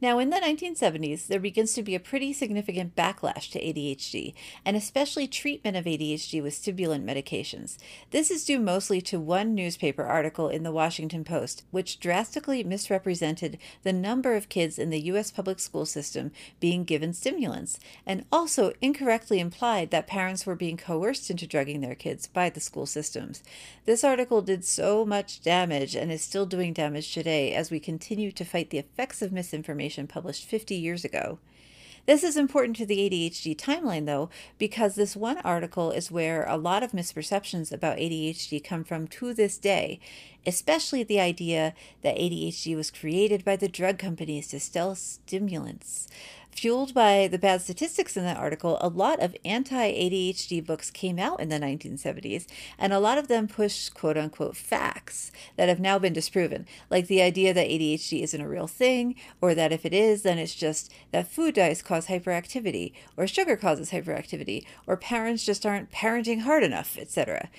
Now, 0.02 0.20
in 0.20 0.30
the 0.30 0.38
1970s, 0.38 1.28
there 1.28 1.40
begins 1.40 1.74
to 1.74 1.84
be 1.84 1.96
a 1.96 2.00
pretty 2.00 2.34
significant 2.34 2.96
backlash 2.96 3.50
to 3.52 3.62
ADHD, 3.62 4.34
and 4.66 4.78
especially 4.78 5.28
treatment 5.28 5.78
of 5.78 5.86
ADHD 5.86 6.44
with 6.44 6.54
stimulant 6.54 7.06
medications. 7.06 7.78
This 8.12 8.30
is 8.30 8.46
due 8.46 8.60
mostly 8.60 9.02
to 9.02 9.20
one 9.20 9.56
newspaper 9.56 10.04
article 10.04 10.50
in 10.50 10.64
the 10.64 10.72
Washington 10.72 11.24
Post, 11.24 11.64
which 11.72 12.00
drastically 12.00 12.64
misrepresented 12.64 13.58
the 13.84 13.94
number 13.94 14.36
of 14.36 14.50
kids 14.50 14.78
in 14.78 14.90
the 14.90 15.02
U.S. 15.02 15.32
public 15.32 15.60
school 15.60 15.86
system 15.86 16.32
being 16.60 16.84
given 16.84 17.14
stimulants, 17.14 17.80
and 18.06 18.26
also 18.32 18.74
incorrectly 18.82 19.40
implied 19.40 19.92
that 19.92 20.08
parents 20.08 20.46
were 20.46 20.56
being 20.56 20.78
coerced 20.78 21.30
into 21.30 21.48
drugging 21.48 21.82
their 21.82 21.96
kids 21.96 22.28
by 22.28 22.50
the 22.50 22.60
school 22.60 22.86
systems. 22.86 23.44
This 23.86 24.04
article 24.04 24.42
did 24.42 24.64
so 24.64 25.06
much 25.06 25.42
damage 25.42 25.96
and 25.96 26.12
is 26.12 26.22
still 26.22 26.46
doing 26.46 26.74
damage 26.74 27.14
today 27.14 27.54
as 27.54 27.72
we 27.72 27.80
continue 27.80 28.32
to 28.32 28.46
fight 28.46 28.70
the 28.70 28.78
effects 28.78 29.22
of 29.22 29.32
misinformation 29.32 29.63
information 29.64 30.08
published 30.08 30.44
50 30.44 30.76
years 30.76 31.06
ago. 31.06 31.40
This 32.06 32.22
is 32.22 32.36
important 32.36 32.76
to 32.78 32.86
the 32.86 32.98
ADHD 32.98 33.56
timeline, 33.56 34.06
though, 34.06 34.30
because 34.58 34.96
this 34.96 35.16
one 35.16 35.38
article 35.38 35.92
is 35.92 36.12
where 36.12 36.44
a 36.44 36.58
lot 36.58 36.84
of 36.84 36.92
misperceptions 36.92 37.72
about 37.72 37.96
ADHD 37.96 38.62
come 38.62 38.84
from 38.84 39.08
to 39.08 39.34
this 39.34 39.58
day, 39.58 40.02
especially 40.46 41.04
the 41.04 41.22
idea 41.22 41.74
that 42.02 42.18
ADHD 42.18 42.76
was 42.76 42.92
created 42.92 43.46
by 43.46 43.56
the 43.56 43.70
drug 43.70 43.98
companies 43.98 44.48
to 44.50 44.60
sell 44.60 44.96
stimulants. 44.96 46.10
Fueled 46.56 46.94
by 46.94 47.28
the 47.28 47.40
bad 47.40 47.62
statistics 47.62 48.16
in 48.16 48.24
that 48.26 48.38
article, 48.38 48.78
a 48.80 48.88
lot 48.88 49.20
of 49.20 49.36
anti 49.44 49.92
ADHD 49.92 50.64
books 50.64 50.92
came 50.92 51.18
out 51.18 51.40
in 51.40 51.50
the 51.50 51.60
1970s, 51.60 52.46
and 52.78 52.94
a 52.94 53.00
lot 53.00 53.18
of 53.18 53.28
them 53.28 53.48
pushed 53.48 53.96
quote 53.96 54.18
unquote 54.18 54.56
facts 54.56 55.32
that 55.58 55.68
have 55.68 55.80
now 55.80 55.98
been 55.98 56.14
disproven, 56.14 56.68
like 56.92 57.08
the 57.08 57.24
idea 57.24 57.54
that 57.56 57.68
ADHD 57.68 58.22
isn't 58.22 58.40
a 58.40 58.48
real 58.48 58.68
thing, 58.68 59.16
or 59.42 59.56
that 59.56 59.72
if 59.72 59.84
it 59.84 59.94
is, 59.94 60.22
then 60.22 60.38
it's 60.38 60.56
just 60.56 60.94
that 61.12 61.28
food 61.28 61.56
dyes 61.56 61.82
cause 61.82 62.06
hyperactivity, 62.06 62.94
or 63.18 63.26
sugar 63.26 63.58
causes 63.58 63.90
hyperactivity, 63.90 64.64
or 64.86 64.96
parents 64.96 65.44
just 65.44 65.66
aren't 65.66 65.92
parenting 65.92 66.42
hard 66.42 66.64
enough, 66.64 66.98
etc. 67.00 67.50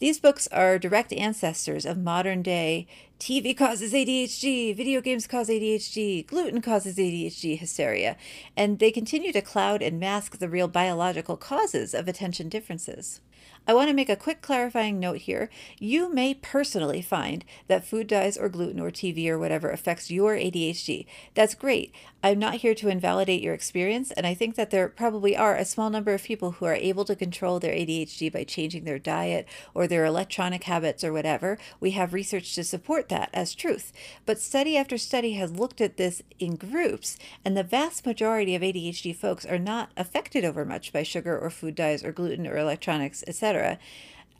These 0.00 0.18
books 0.18 0.48
are 0.48 0.78
direct 0.78 1.12
ancestors 1.12 1.86
of 1.86 1.96
modern 1.96 2.42
day 2.42 2.88
TV 3.20 3.56
causes 3.56 3.92
ADHD, 3.92 4.76
video 4.76 5.00
games 5.00 5.28
cause 5.28 5.48
ADHD, 5.48 6.26
gluten 6.26 6.60
causes 6.60 6.96
ADHD 6.96 7.56
hysteria, 7.56 8.16
and 8.56 8.80
they 8.80 8.90
continue 8.90 9.32
to 9.32 9.40
cloud 9.40 9.82
and 9.82 10.00
mask 10.00 10.38
the 10.38 10.48
real 10.48 10.66
biological 10.66 11.36
causes 11.36 11.94
of 11.94 12.08
attention 12.08 12.48
differences. 12.48 13.20
I 13.66 13.72
want 13.72 13.88
to 13.88 13.94
make 13.94 14.10
a 14.10 14.16
quick 14.16 14.42
clarifying 14.42 15.00
note 15.00 15.18
here. 15.18 15.48
You 15.78 16.12
may 16.12 16.34
personally 16.34 17.00
find 17.00 17.46
that 17.66 17.86
food 17.86 18.08
dyes 18.08 18.36
or 18.36 18.50
gluten 18.50 18.78
or 18.78 18.90
TV 18.90 19.26
or 19.28 19.38
whatever 19.38 19.70
affects 19.70 20.10
your 20.10 20.34
ADHD. 20.34 21.06
That's 21.32 21.54
great. 21.54 21.94
I'm 22.22 22.38
not 22.38 22.56
here 22.56 22.74
to 22.74 22.88
invalidate 22.88 23.42
your 23.42 23.54
experience, 23.54 24.10
and 24.10 24.26
I 24.26 24.34
think 24.34 24.54
that 24.56 24.70
there 24.70 24.88
probably 24.88 25.36
are 25.36 25.56
a 25.56 25.64
small 25.64 25.90
number 25.90 26.12
of 26.12 26.22
people 26.22 26.52
who 26.52 26.64
are 26.66 26.74
able 26.74 27.04
to 27.06 27.16
control 27.16 27.58
their 27.58 27.74
ADHD 27.74 28.32
by 28.32 28.44
changing 28.44 28.84
their 28.84 28.98
diet 28.98 29.46
or 29.74 29.86
their 29.86 30.04
electronic 30.04 30.64
habits 30.64 31.02
or 31.02 31.12
whatever. 31.12 31.58
We 31.80 31.90
have 31.92 32.14
research 32.14 32.54
to 32.54 32.64
support 32.64 33.08
that 33.10 33.30
as 33.32 33.54
truth. 33.54 33.92
But 34.26 34.40
study 34.40 34.76
after 34.76 34.98
study 34.98 35.34
has 35.34 35.52
looked 35.52 35.80
at 35.80 35.96
this 35.96 36.22
in 36.38 36.56
groups, 36.56 37.18
and 37.44 37.56
the 37.56 37.62
vast 37.62 38.06
majority 38.06 38.54
of 38.54 38.62
ADHD 38.62 39.14
folks 39.14 39.44
are 39.44 39.58
not 39.58 39.90
affected 39.96 40.44
over 40.44 40.64
much 40.64 40.92
by 40.92 41.02
sugar 41.02 41.38
or 41.38 41.50
food 41.50 41.74
dyes 41.74 42.04
or 42.04 42.12
gluten 42.12 42.46
or 42.46 42.56
electronics, 42.56 43.22
etc. 43.34 43.78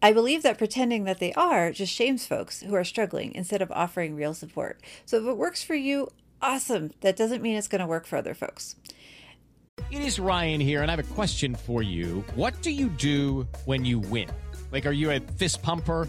I 0.01 0.13
believe 0.13 0.43
that 0.43 0.59
pretending 0.59 1.05
that 1.05 1.19
they 1.19 1.33
are 1.33 1.73
just 1.73 1.93
shames 1.93 2.27
folks 2.27 2.61
who 2.61 2.75
are 2.75 2.85
struggling 2.85 3.35
instead 3.35 3.63
of 3.63 3.73
offering 3.73 4.15
real 4.15 4.35
support. 4.35 4.81
So 5.05 5.17
if 5.17 5.25
it 5.25 5.37
works 5.37 5.65
for 5.65 5.75
you, 5.75 6.09
awesome. 6.41 6.93
That 7.01 7.17
doesn't 7.17 7.43
mean 7.43 7.57
it's 7.57 7.69
going 7.69 7.81
to 7.81 7.87
work 7.87 8.07
for 8.07 8.17
other 8.17 8.35
folks. 8.35 8.77
It 9.91 10.03
is 10.03 10.21
Ryan 10.21 10.61
here, 10.61 10.83
and 10.83 10.91
I 10.91 10.97
have 10.97 11.11
a 11.11 11.15
question 11.15 11.55
for 11.55 11.83
you. 11.83 12.25
What 12.35 12.61
do 12.63 12.71
you 12.71 12.89
do 12.91 13.49
when 13.65 13.85
you 13.85 13.99
win? 13.99 14.29
Like, 14.71 14.87
are 14.87 14.93
you 14.93 15.11
a 15.11 15.21
fist 15.21 15.63
pumper? 15.63 16.09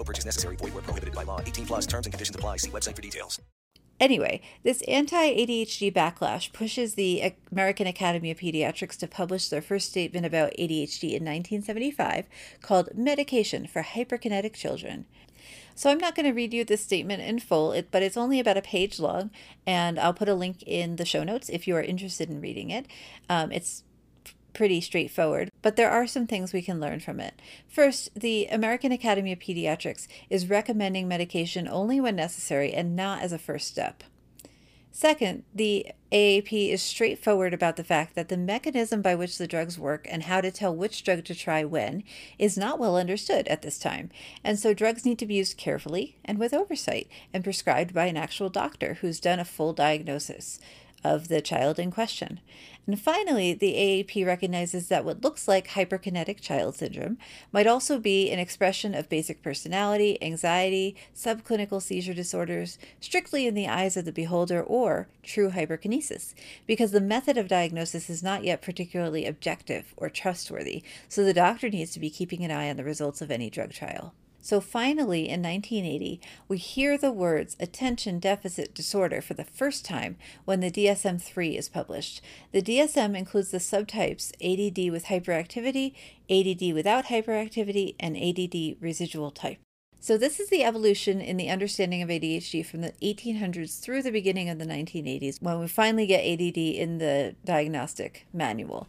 No 0.00 0.04
purchase 0.04 0.24
necessary. 0.24 0.56
Void 0.56 0.72
were 0.72 0.80
prohibited 0.80 1.14
by 1.14 1.24
law. 1.24 1.42
18 1.42 1.66
plus 1.66 1.86
terms 1.86 2.06
and 2.06 2.12
conditions 2.14 2.34
apply. 2.34 2.56
See 2.56 2.70
website 2.70 2.96
for 2.96 3.02
details. 3.02 3.38
Anyway, 4.00 4.40
this 4.62 4.80
anti 4.88 5.14
ADHD 5.14 5.92
backlash 5.92 6.54
pushes 6.54 6.94
the 6.94 7.34
American 7.52 7.86
Academy 7.86 8.30
of 8.30 8.38
Pediatrics 8.38 8.96
to 8.96 9.06
publish 9.06 9.50
their 9.50 9.60
first 9.60 9.90
statement 9.90 10.24
about 10.24 10.54
ADHD 10.58 11.12
in 11.12 11.22
1975 11.26 12.24
called 12.62 12.88
Medication 12.94 13.66
for 13.66 13.82
Hyperkinetic 13.82 14.54
Children. 14.54 15.04
So 15.74 15.90
I'm 15.90 15.98
not 15.98 16.14
going 16.14 16.24
to 16.24 16.32
read 16.32 16.54
you 16.54 16.64
this 16.64 16.82
statement 16.82 17.22
in 17.22 17.38
full, 17.38 17.78
but 17.90 18.02
it's 18.02 18.16
only 18.16 18.40
about 18.40 18.56
a 18.56 18.62
page 18.62 19.00
long, 19.00 19.30
and 19.66 19.98
I'll 19.98 20.14
put 20.14 20.30
a 20.30 20.34
link 20.34 20.62
in 20.66 20.96
the 20.96 21.04
show 21.04 21.24
notes 21.24 21.50
if 21.50 21.68
you 21.68 21.76
are 21.76 21.82
interested 21.82 22.30
in 22.30 22.40
reading 22.40 22.70
it. 22.70 22.86
Um, 23.28 23.52
it's 23.52 23.82
pretty 24.52 24.80
straightforward, 24.80 25.50
but 25.62 25.76
there 25.76 25.90
are 25.90 26.06
some 26.06 26.26
things 26.26 26.52
we 26.52 26.62
can 26.62 26.80
learn 26.80 27.00
from 27.00 27.20
it. 27.20 27.40
First, 27.68 28.10
the 28.14 28.46
American 28.46 28.92
Academy 28.92 29.32
of 29.32 29.38
Pediatrics 29.38 30.06
is 30.28 30.50
recommending 30.50 31.08
medication 31.08 31.68
only 31.68 32.00
when 32.00 32.16
necessary 32.16 32.72
and 32.72 32.96
not 32.96 33.22
as 33.22 33.32
a 33.32 33.38
first 33.38 33.68
step. 33.68 34.04
Second, 34.92 35.44
the 35.54 35.86
AAP 36.10 36.70
is 36.70 36.82
straightforward 36.82 37.54
about 37.54 37.76
the 37.76 37.84
fact 37.84 38.16
that 38.16 38.28
the 38.28 38.36
mechanism 38.36 39.00
by 39.00 39.14
which 39.14 39.38
the 39.38 39.46
drugs 39.46 39.78
work 39.78 40.04
and 40.10 40.24
how 40.24 40.40
to 40.40 40.50
tell 40.50 40.74
which 40.74 41.04
drug 41.04 41.24
to 41.24 41.34
try 41.34 41.64
when 41.64 42.02
is 42.38 42.58
not 42.58 42.80
well 42.80 42.96
understood 42.96 43.46
at 43.46 43.62
this 43.62 43.78
time, 43.78 44.10
and 44.42 44.58
so 44.58 44.74
drugs 44.74 45.04
need 45.04 45.18
to 45.20 45.26
be 45.26 45.34
used 45.34 45.56
carefully 45.56 46.18
and 46.24 46.38
with 46.38 46.52
oversight 46.52 47.08
and 47.32 47.44
prescribed 47.44 47.94
by 47.94 48.06
an 48.06 48.16
actual 48.16 48.48
doctor 48.48 48.94
who's 48.94 49.20
done 49.20 49.38
a 49.38 49.44
full 49.44 49.72
diagnosis 49.72 50.58
of 51.02 51.28
the 51.28 51.40
child 51.40 51.78
in 51.78 51.90
question. 51.90 52.40
And 52.86 52.98
finally, 52.98 53.52
the 53.52 53.74
AAP 53.74 54.26
recognizes 54.26 54.88
that 54.88 55.04
what 55.04 55.22
looks 55.22 55.46
like 55.46 55.68
hyperkinetic 55.68 56.40
child 56.40 56.76
syndrome 56.76 57.18
might 57.52 57.66
also 57.66 57.98
be 57.98 58.30
an 58.30 58.38
expression 58.38 58.94
of 58.94 59.08
basic 59.08 59.42
personality, 59.42 60.20
anxiety, 60.22 60.96
subclinical 61.14 61.80
seizure 61.80 62.14
disorders, 62.14 62.78
strictly 63.00 63.46
in 63.46 63.54
the 63.54 63.68
eyes 63.68 63.96
of 63.96 64.06
the 64.06 64.12
beholder, 64.12 64.62
or 64.62 65.08
true 65.22 65.50
hyperkinesis, 65.50 66.34
because 66.66 66.90
the 66.90 67.00
method 67.00 67.36
of 67.36 67.48
diagnosis 67.48 68.10
is 68.10 68.22
not 68.22 68.44
yet 68.44 68.62
particularly 68.62 69.26
objective 69.26 69.94
or 69.96 70.08
trustworthy, 70.08 70.82
so 71.08 71.22
the 71.22 71.34
doctor 71.34 71.68
needs 71.68 71.92
to 71.92 72.00
be 72.00 72.10
keeping 72.10 72.44
an 72.44 72.50
eye 72.50 72.70
on 72.70 72.76
the 72.76 72.84
results 72.84 73.20
of 73.22 73.30
any 73.30 73.50
drug 73.50 73.72
trial. 73.72 74.14
So 74.40 74.60
finally, 74.60 75.28
in 75.28 75.42
1980, 75.42 76.20
we 76.48 76.56
hear 76.56 76.96
the 76.96 77.12
words 77.12 77.56
attention 77.60 78.18
deficit 78.18 78.74
disorder 78.74 79.20
for 79.20 79.34
the 79.34 79.44
first 79.44 79.84
time 79.84 80.16
when 80.44 80.60
the 80.60 80.70
DSM 80.70 81.20
3 81.20 81.56
is 81.56 81.68
published. 81.68 82.20
The 82.52 82.62
DSM 82.62 83.16
includes 83.16 83.50
the 83.50 83.58
subtypes 83.58 84.32
ADD 84.40 84.90
with 84.90 85.06
hyperactivity, 85.06 85.94
ADD 86.30 86.74
without 86.74 87.06
hyperactivity, 87.06 87.94
and 88.00 88.16
ADD 88.16 88.76
residual 88.80 89.30
type. 89.30 89.58
So, 90.02 90.16
this 90.16 90.40
is 90.40 90.48
the 90.48 90.64
evolution 90.64 91.20
in 91.20 91.36
the 91.36 91.50
understanding 91.50 92.00
of 92.00 92.08
ADHD 92.08 92.64
from 92.64 92.80
the 92.80 92.94
1800s 93.02 93.80
through 93.80 94.02
the 94.02 94.10
beginning 94.10 94.48
of 94.48 94.58
the 94.58 94.64
1980s 94.64 95.42
when 95.42 95.60
we 95.60 95.68
finally 95.68 96.06
get 96.06 96.24
ADD 96.24 96.56
in 96.56 96.96
the 96.96 97.34
diagnostic 97.44 98.26
manual. 98.32 98.88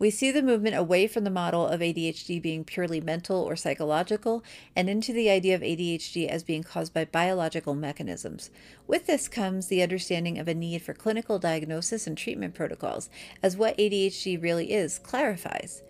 We 0.00 0.08
see 0.08 0.30
the 0.30 0.42
movement 0.42 0.76
away 0.76 1.06
from 1.06 1.24
the 1.24 1.30
model 1.30 1.66
of 1.66 1.80
ADHD 1.80 2.40
being 2.40 2.64
purely 2.64 3.02
mental 3.02 3.42
or 3.42 3.54
psychological 3.54 4.42
and 4.74 4.88
into 4.88 5.12
the 5.12 5.28
idea 5.28 5.54
of 5.54 5.60
ADHD 5.60 6.26
as 6.26 6.42
being 6.42 6.62
caused 6.62 6.94
by 6.94 7.04
biological 7.04 7.74
mechanisms. 7.74 8.50
With 8.86 9.04
this 9.04 9.28
comes 9.28 9.66
the 9.66 9.82
understanding 9.82 10.38
of 10.38 10.48
a 10.48 10.54
need 10.54 10.80
for 10.80 10.94
clinical 10.94 11.38
diagnosis 11.38 12.06
and 12.06 12.16
treatment 12.16 12.54
protocols, 12.54 13.10
as 13.42 13.58
what 13.58 13.76
ADHD 13.76 14.42
really 14.42 14.72
is 14.72 14.98
clarifies. 14.98 15.82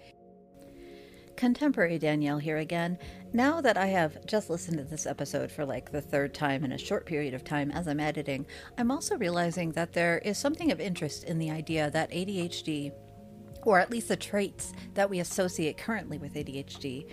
Contemporary 1.37 1.97
Danielle 1.97 2.39
here 2.39 2.59
again. 2.59 2.99
Now 3.33 3.61
that 3.61 3.77
I 3.77 3.87
have 3.87 4.27
just 4.27 4.51
listened 4.51 4.79
to 4.79 4.85
this 4.85 5.07
episode 5.07 5.53
for 5.53 5.65
like 5.65 5.93
the 5.93 6.03
third 6.03 6.35
time 6.35 6.65
in 6.65 6.73
a 6.73 6.79
short 6.79 7.07
period 7.07 7.33
of 7.33 7.45
time 7.45 7.71
as 7.71 7.87
I'm 7.87 8.01
editing, 8.01 8.45
I'm 8.77 8.91
also 8.91 9.17
realizing 9.17 9.71
that 9.73 9.93
there 9.93 10.19
is 10.19 10.37
something 10.37 10.73
of 10.73 10.81
interest 10.81 11.23
in 11.23 11.39
the 11.39 11.53
idea 11.53 11.93
that 11.93 12.11
ADHD 12.11 12.91
or 13.65 13.79
at 13.79 13.91
least 13.91 14.09
the 14.09 14.17
traits 14.17 14.73
that 14.95 15.09
we 15.09 15.21
associate 15.21 15.77
currently 15.77 16.19
with 16.19 16.35
ADHD, 16.35 17.07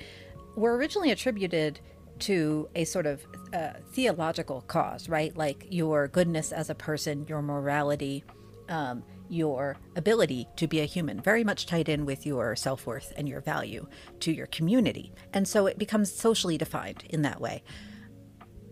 were 0.55 0.75
originally 0.75 1.11
attributed 1.11 1.79
to 2.19 2.67
a 2.75 2.83
sort 2.83 3.05
of 3.05 3.25
uh, 3.53 3.73
theological 3.91 4.61
cause, 4.61 5.07
right? 5.07 5.35
Like 5.37 5.67
your 5.69 6.07
goodness 6.07 6.51
as 6.51 6.69
a 6.69 6.75
person, 6.75 7.25
your 7.27 7.41
morality, 7.41 8.23
um, 8.69 9.03
your 9.29 9.77
ability 9.95 10.47
to 10.55 10.67
be 10.67 10.79
a 10.79 10.85
human, 10.85 11.21
very 11.21 11.43
much 11.43 11.65
tied 11.65 11.89
in 11.89 12.05
with 12.05 12.25
your 12.25 12.55
self 12.55 12.85
worth 12.85 13.13
and 13.17 13.27
your 13.27 13.41
value 13.41 13.87
to 14.21 14.31
your 14.31 14.47
community. 14.47 15.11
And 15.33 15.47
so 15.47 15.67
it 15.67 15.77
becomes 15.77 16.11
socially 16.11 16.57
defined 16.57 17.03
in 17.09 17.21
that 17.23 17.41
way. 17.41 17.63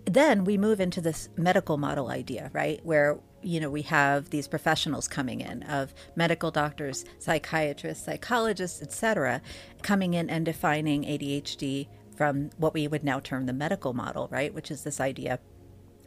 Then 0.05 0.43
we 0.43 0.57
move 0.57 0.79
into 0.79 1.01
this 1.01 1.29
medical 1.35 1.77
model 1.77 2.09
idea, 2.09 2.51
right? 2.53 2.79
Where 2.83 3.19
you 3.45 3.59
know, 3.59 3.69
we 3.69 3.83
have 3.83 4.31
these 4.31 4.47
professionals 4.47 5.07
coming 5.07 5.39
in 5.39 5.61
of 5.63 5.93
medical 6.15 6.49
doctors, 6.49 7.05
psychiatrists, 7.19 8.03
psychologists, 8.03 8.81
etc., 8.81 9.41
coming 9.83 10.15
in 10.15 10.29
and 10.29 10.45
defining 10.45 11.03
ADHD 11.03 11.87
from 12.17 12.49
what 12.57 12.73
we 12.73 12.87
would 12.87 13.03
now 13.03 13.19
term 13.19 13.45
the 13.45 13.53
medical 13.53 13.93
model, 13.93 14.27
right? 14.31 14.53
Which 14.53 14.71
is 14.71 14.83
this 14.83 14.99
idea 14.99 15.39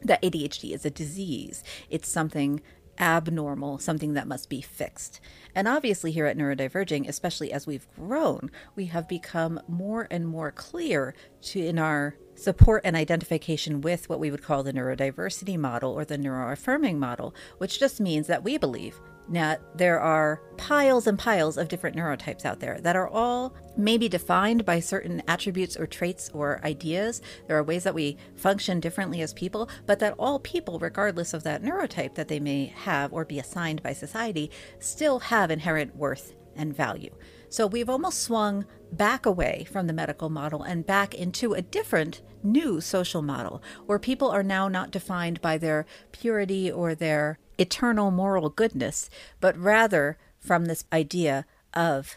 that 0.02 0.20
ADHD 0.22 0.72
is 0.72 0.84
a 0.84 0.90
disease. 0.90 1.62
It's 1.88 2.08
something 2.08 2.60
abnormal, 2.98 3.78
something 3.78 4.14
that 4.14 4.26
must 4.26 4.48
be 4.48 4.60
fixed. 4.60 5.20
And 5.58 5.66
obviously, 5.66 6.12
here 6.12 6.26
at 6.26 6.38
Neurodiverging, 6.38 7.08
especially 7.08 7.52
as 7.52 7.66
we've 7.66 7.88
grown, 7.96 8.48
we 8.76 8.84
have 8.86 9.08
become 9.08 9.60
more 9.66 10.06
and 10.08 10.24
more 10.24 10.52
clear 10.52 11.16
to 11.42 11.58
in 11.58 11.80
our 11.80 12.14
support 12.36 12.82
and 12.84 12.94
identification 12.94 13.80
with 13.80 14.08
what 14.08 14.20
we 14.20 14.30
would 14.30 14.44
call 14.44 14.62
the 14.62 14.72
neurodiversity 14.72 15.58
model 15.58 15.90
or 15.90 16.04
the 16.04 16.16
neuroaffirming 16.16 16.98
model, 16.98 17.34
which 17.58 17.80
just 17.80 18.00
means 18.00 18.28
that 18.28 18.44
we 18.44 18.56
believe 18.56 19.00
that 19.30 19.60
there 19.76 20.00
are 20.00 20.40
piles 20.56 21.06
and 21.06 21.18
piles 21.18 21.58
of 21.58 21.68
different 21.68 21.96
neurotypes 21.96 22.44
out 22.44 22.60
there 22.60 22.78
that 22.80 22.96
are 22.96 23.08
all 23.08 23.54
maybe 23.76 24.08
defined 24.08 24.64
by 24.64 24.80
certain 24.80 25.22
attributes 25.28 25.76
or 25.76 25.86
traits 25.86 26.30
or 26.32 26.60
ideas. 26.64 27.20
There 27.46 27.56
are 27.56 27.62
ways 27.62 27.84
that 27.84 27.94
we 27.94 28.16
function 28.36 28.80
differently 28.80 29.20
as 29.20 29.32
people, 29.34 29.68
but 29.86 29.98
that 30.00 30.14
all 30.18 30.38
people, 30.38 30.78
regardless 30.78 31.34
of 31.34 31.42
that 31.44 31.62
neurotype 31.62 32.14
that 32.14 32.28
they 32.28 32.40
may 32.40 32.66
have 32.66 33.12
or 33.12 33.24
be 33.24 33.38
assigned 33.38 33.82
by 33.82 33.92
society, 33.92 34.50
still 34.78 35.18
have 35.18 35.47
inherent 35.50 35.96
worth 35.96 36.34
and 36.56 36.74
value. 36.74 37.14
So 37.48 37.66
we've 37.66 37.88
almost 37.88 38.22
swung 38.22 38.66
back 38.92 39.24
away 39.24 39.66
from 39.70 39.86
the 39.86 39.92
medical 39.92 40.28
model 40.28 40.62
and 40.62 40.84
back 40.84 41.14
into 41.14 41.54
a 41.54 41.62
different 41.62 42.20
new 42.42 42.80
social 42.80 43.22
model 43.22 43.62
where 43.86 43.98
people 43.98 44.30
are 44.30 44.42
now 44.42 44.68
not 44.68 44.90
defined 44.90 45.40
by 45.40 45.58
their 45.58 45.86
purity 46.12 46.70
or 46.70 46.94
their 46.94 47.38
eternal 47.58 48.10
moral 48.10 48.50
goodness, 48.50 49.08
but 49.40 49.56
rather 49.56 50.18
from 50.40 50.66
this 50.66 50.84
idea 50.92 51.46
of 51.74 52.16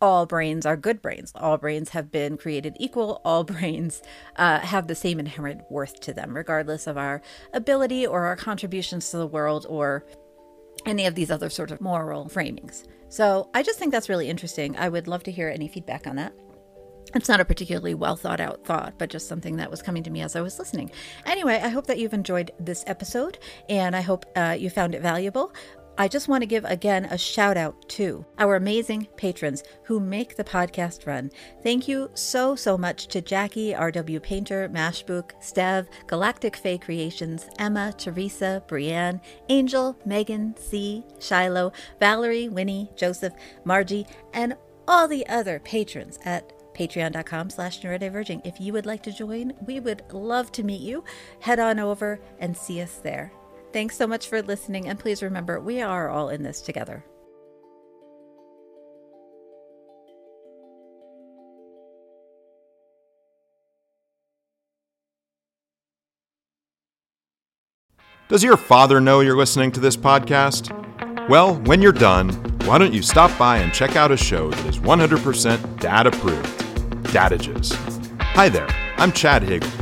all 0.00 0.26
brains 0.26 0.66
are 0.66 0.76
good 0.76 1.00
brains. 1.00 1.32
All 1.36 1.56
brains 1.56 1.90
have 1.90 2.10
been 2.10 2.36
created 2.36 2.76
equal. 2.80 3.20
All 3.24 3.44
brains 3.54 4.02
uh, 4.36 4.58
have 4.58 4.88
the 4.88 4.96
same 4.96 5.20
inherent 5.20 5.62
worth 5.70 6.00
to 6.00 6.12
them, 6.12 6.36
regardless 6.36 6.88
of 6.88 6.98
our 6.98 7.22
ability 7.52 8.04
or 8.04 8.24
our 8.26 8.36
contributions 8.36 9.10
to 9.10 9.16
the 9.16 9.28
world 9.28 9.64
or 9.68 10.04
any 10.86 11.06
of 11.06 11.14
these 11.14 11.30
other 11.30 11.50
sort 11.50 11.70
of 11.70 11.80
moral 11.80 12.26
framings. 12.26 12.86
So 13.08 13.50
I 13.54 13.62
just 13.62 13.78
think 13.78 13.92
that's 13.92 14.08
really 14.08 14.28
interesting. 14.28 14.76
I 14.76 14.88
would 14.88 15.06
love 15.06 15.22
to 15.24 15.30
hear 15.30 15.48
any 15.48 15.68
feedback 15.68 16.06
on 16.06 16.16
that. 16.16 16.32
It's 17.14 17.28
not 17.28 17.40
a 17.40 17.44
particularly 17.44 17.94
well 17.94 18.16
thought 18.16 18.40
out 18.40 18.64
thought, 18.64 18.94
but 18.98 19.10
just 19.10 19.28
something 19.28 19.56
that 19.56 19.70
was 19.70 19.82
coming 19.82 20.02
to 20.04 20.10
me 20.10 20.22
as 20.22 20.34
I 20.34 20.40
was 20.40 20.58
listening. 20.58 20.90
Anyway, 21.26 21.60
I 21.62 21.68
hope 21.68 21.86
that 21.88 21.98
you've 21.98 22.14
enjoyed 22.14 22.52
this 22.58 22.84
episode 22.86 23.38
and 23.68 23.94
I 23.94 24.00
hope 24.00 24.24
uh, 24.34 24.56
you 24.58 24.70
found 24.70 24.94
it 24.94 25.02
valuable. 25.02 25.52
I 25.98 26.08
just 26.08 26.26
want 26.26 26.42
to 26.42 26.46
give 26.46 26.64
again 26.64 27.04
a 27.06 27.18
shout 27.18 27.56
out 27.58 27.88
to 27.90 28.24
our 28.38 28.56
amazing 28.56 29.08
patrons 29.16 29.62
who 29.82 30.00
make 30.00 30.36
the 30.36 30.44
podcast 30.44 31.06
run. 31.06 31.30
Thank 31.62 31.86
you 31.86 32.10
so, 32.14 32.56
so 32.56 32.78
much 32.78 33.08
to 33.08 33.20
Jackie, 33.20 33.72
RW 33.72 34.22
Painter, 34.22 34.70
Mashbooq, 34.70 35.32
Stev, 35.42 35.86
Galactic 36.06 36.56
Fae 36.56 36.78
Creations, 36.78 37.46
Emma, 37.58 37.92
Theresa, 37.96 38.64
Brianne, 38.66 39.20
Angel, 39.50 39.96
Megan, 40.06 40.56
C, 40.56 41.04
Shilo, 41.18 41.74
Valerie, 42.00 42.48
Winnie, 42.48 42.90
Joseph, 42.96 43.34
Margie, 43.64 44.06
and 44.32 44.56
all 44.88 45.06
the 45.06 45.26
other 45.28 45.60
patrons 45.60 46.18
at 46.24 46.52
patreon.com 46.74 47.50
slash 47.50 47.82
neurodiverging. 47.82 48.40
If 48.44 48.58
you 48.58 48.72
would 48.72 48.86
like 48.86 49.02
to 49.02 49.12
join, 49.12 49.52
we 49.66 49.78
would 49.78 50.02
love 50.10 50.50
to 50.52 50.62
meet 50.62 50.80
you. 50.80 51.04
Head 51.40 51.60
on 51.60 51.78
over 51.78 52.18
and 52.38 52.56
see 52.56 52.80
us 52.80 52.94
there. 52.94 53.30
Thanks 53.72 53.96
so 53.96 54.06
much 54.06 54.28
for 54.28 54.42
listening, 54.42 54.86
and 54.88 54.98
please 54.98 55.22
remember, 55.22 55.58
we 55.58 55.80
are 55.80 56.10
all 56.10 56.28
in 56.28 56.42
this 56.42 56.60
together. 56.60 57.04
Does 68.28 68.42
your 68.42 68.56
father 68.56 69.00
know 69.00 69.20
you're 69.20 69.36
listening 69.36 69.72
to 69.72 69.80
this 69.80 69.96
podcast? 69.96 70.70
Well, 71.28 71.56
when 71.64 71.82
you're 71.82 71.92
done, 71.92 72.30
why 72.64 72.78
don't 72.78 72.92
you 72.92 73.02
stop 73.02 73.36
by 73.38 73.58
and 73.58 73.74
check 73.74 73.96
out 73.96 74.10
a 74.10 74.16
show 74.16 74.50
that 74.50 74.66
is 74.66 74.78
100% 74.78 75.80
dad 75.80 76.06
approved 76.06 76.46
Dadages. 77.12 77.74
Hi 78.20 78.48
there, 78.48 78.68
I'm 78.96 79.12
Chad 79.12 79.42
Higgle. 79.42 79.81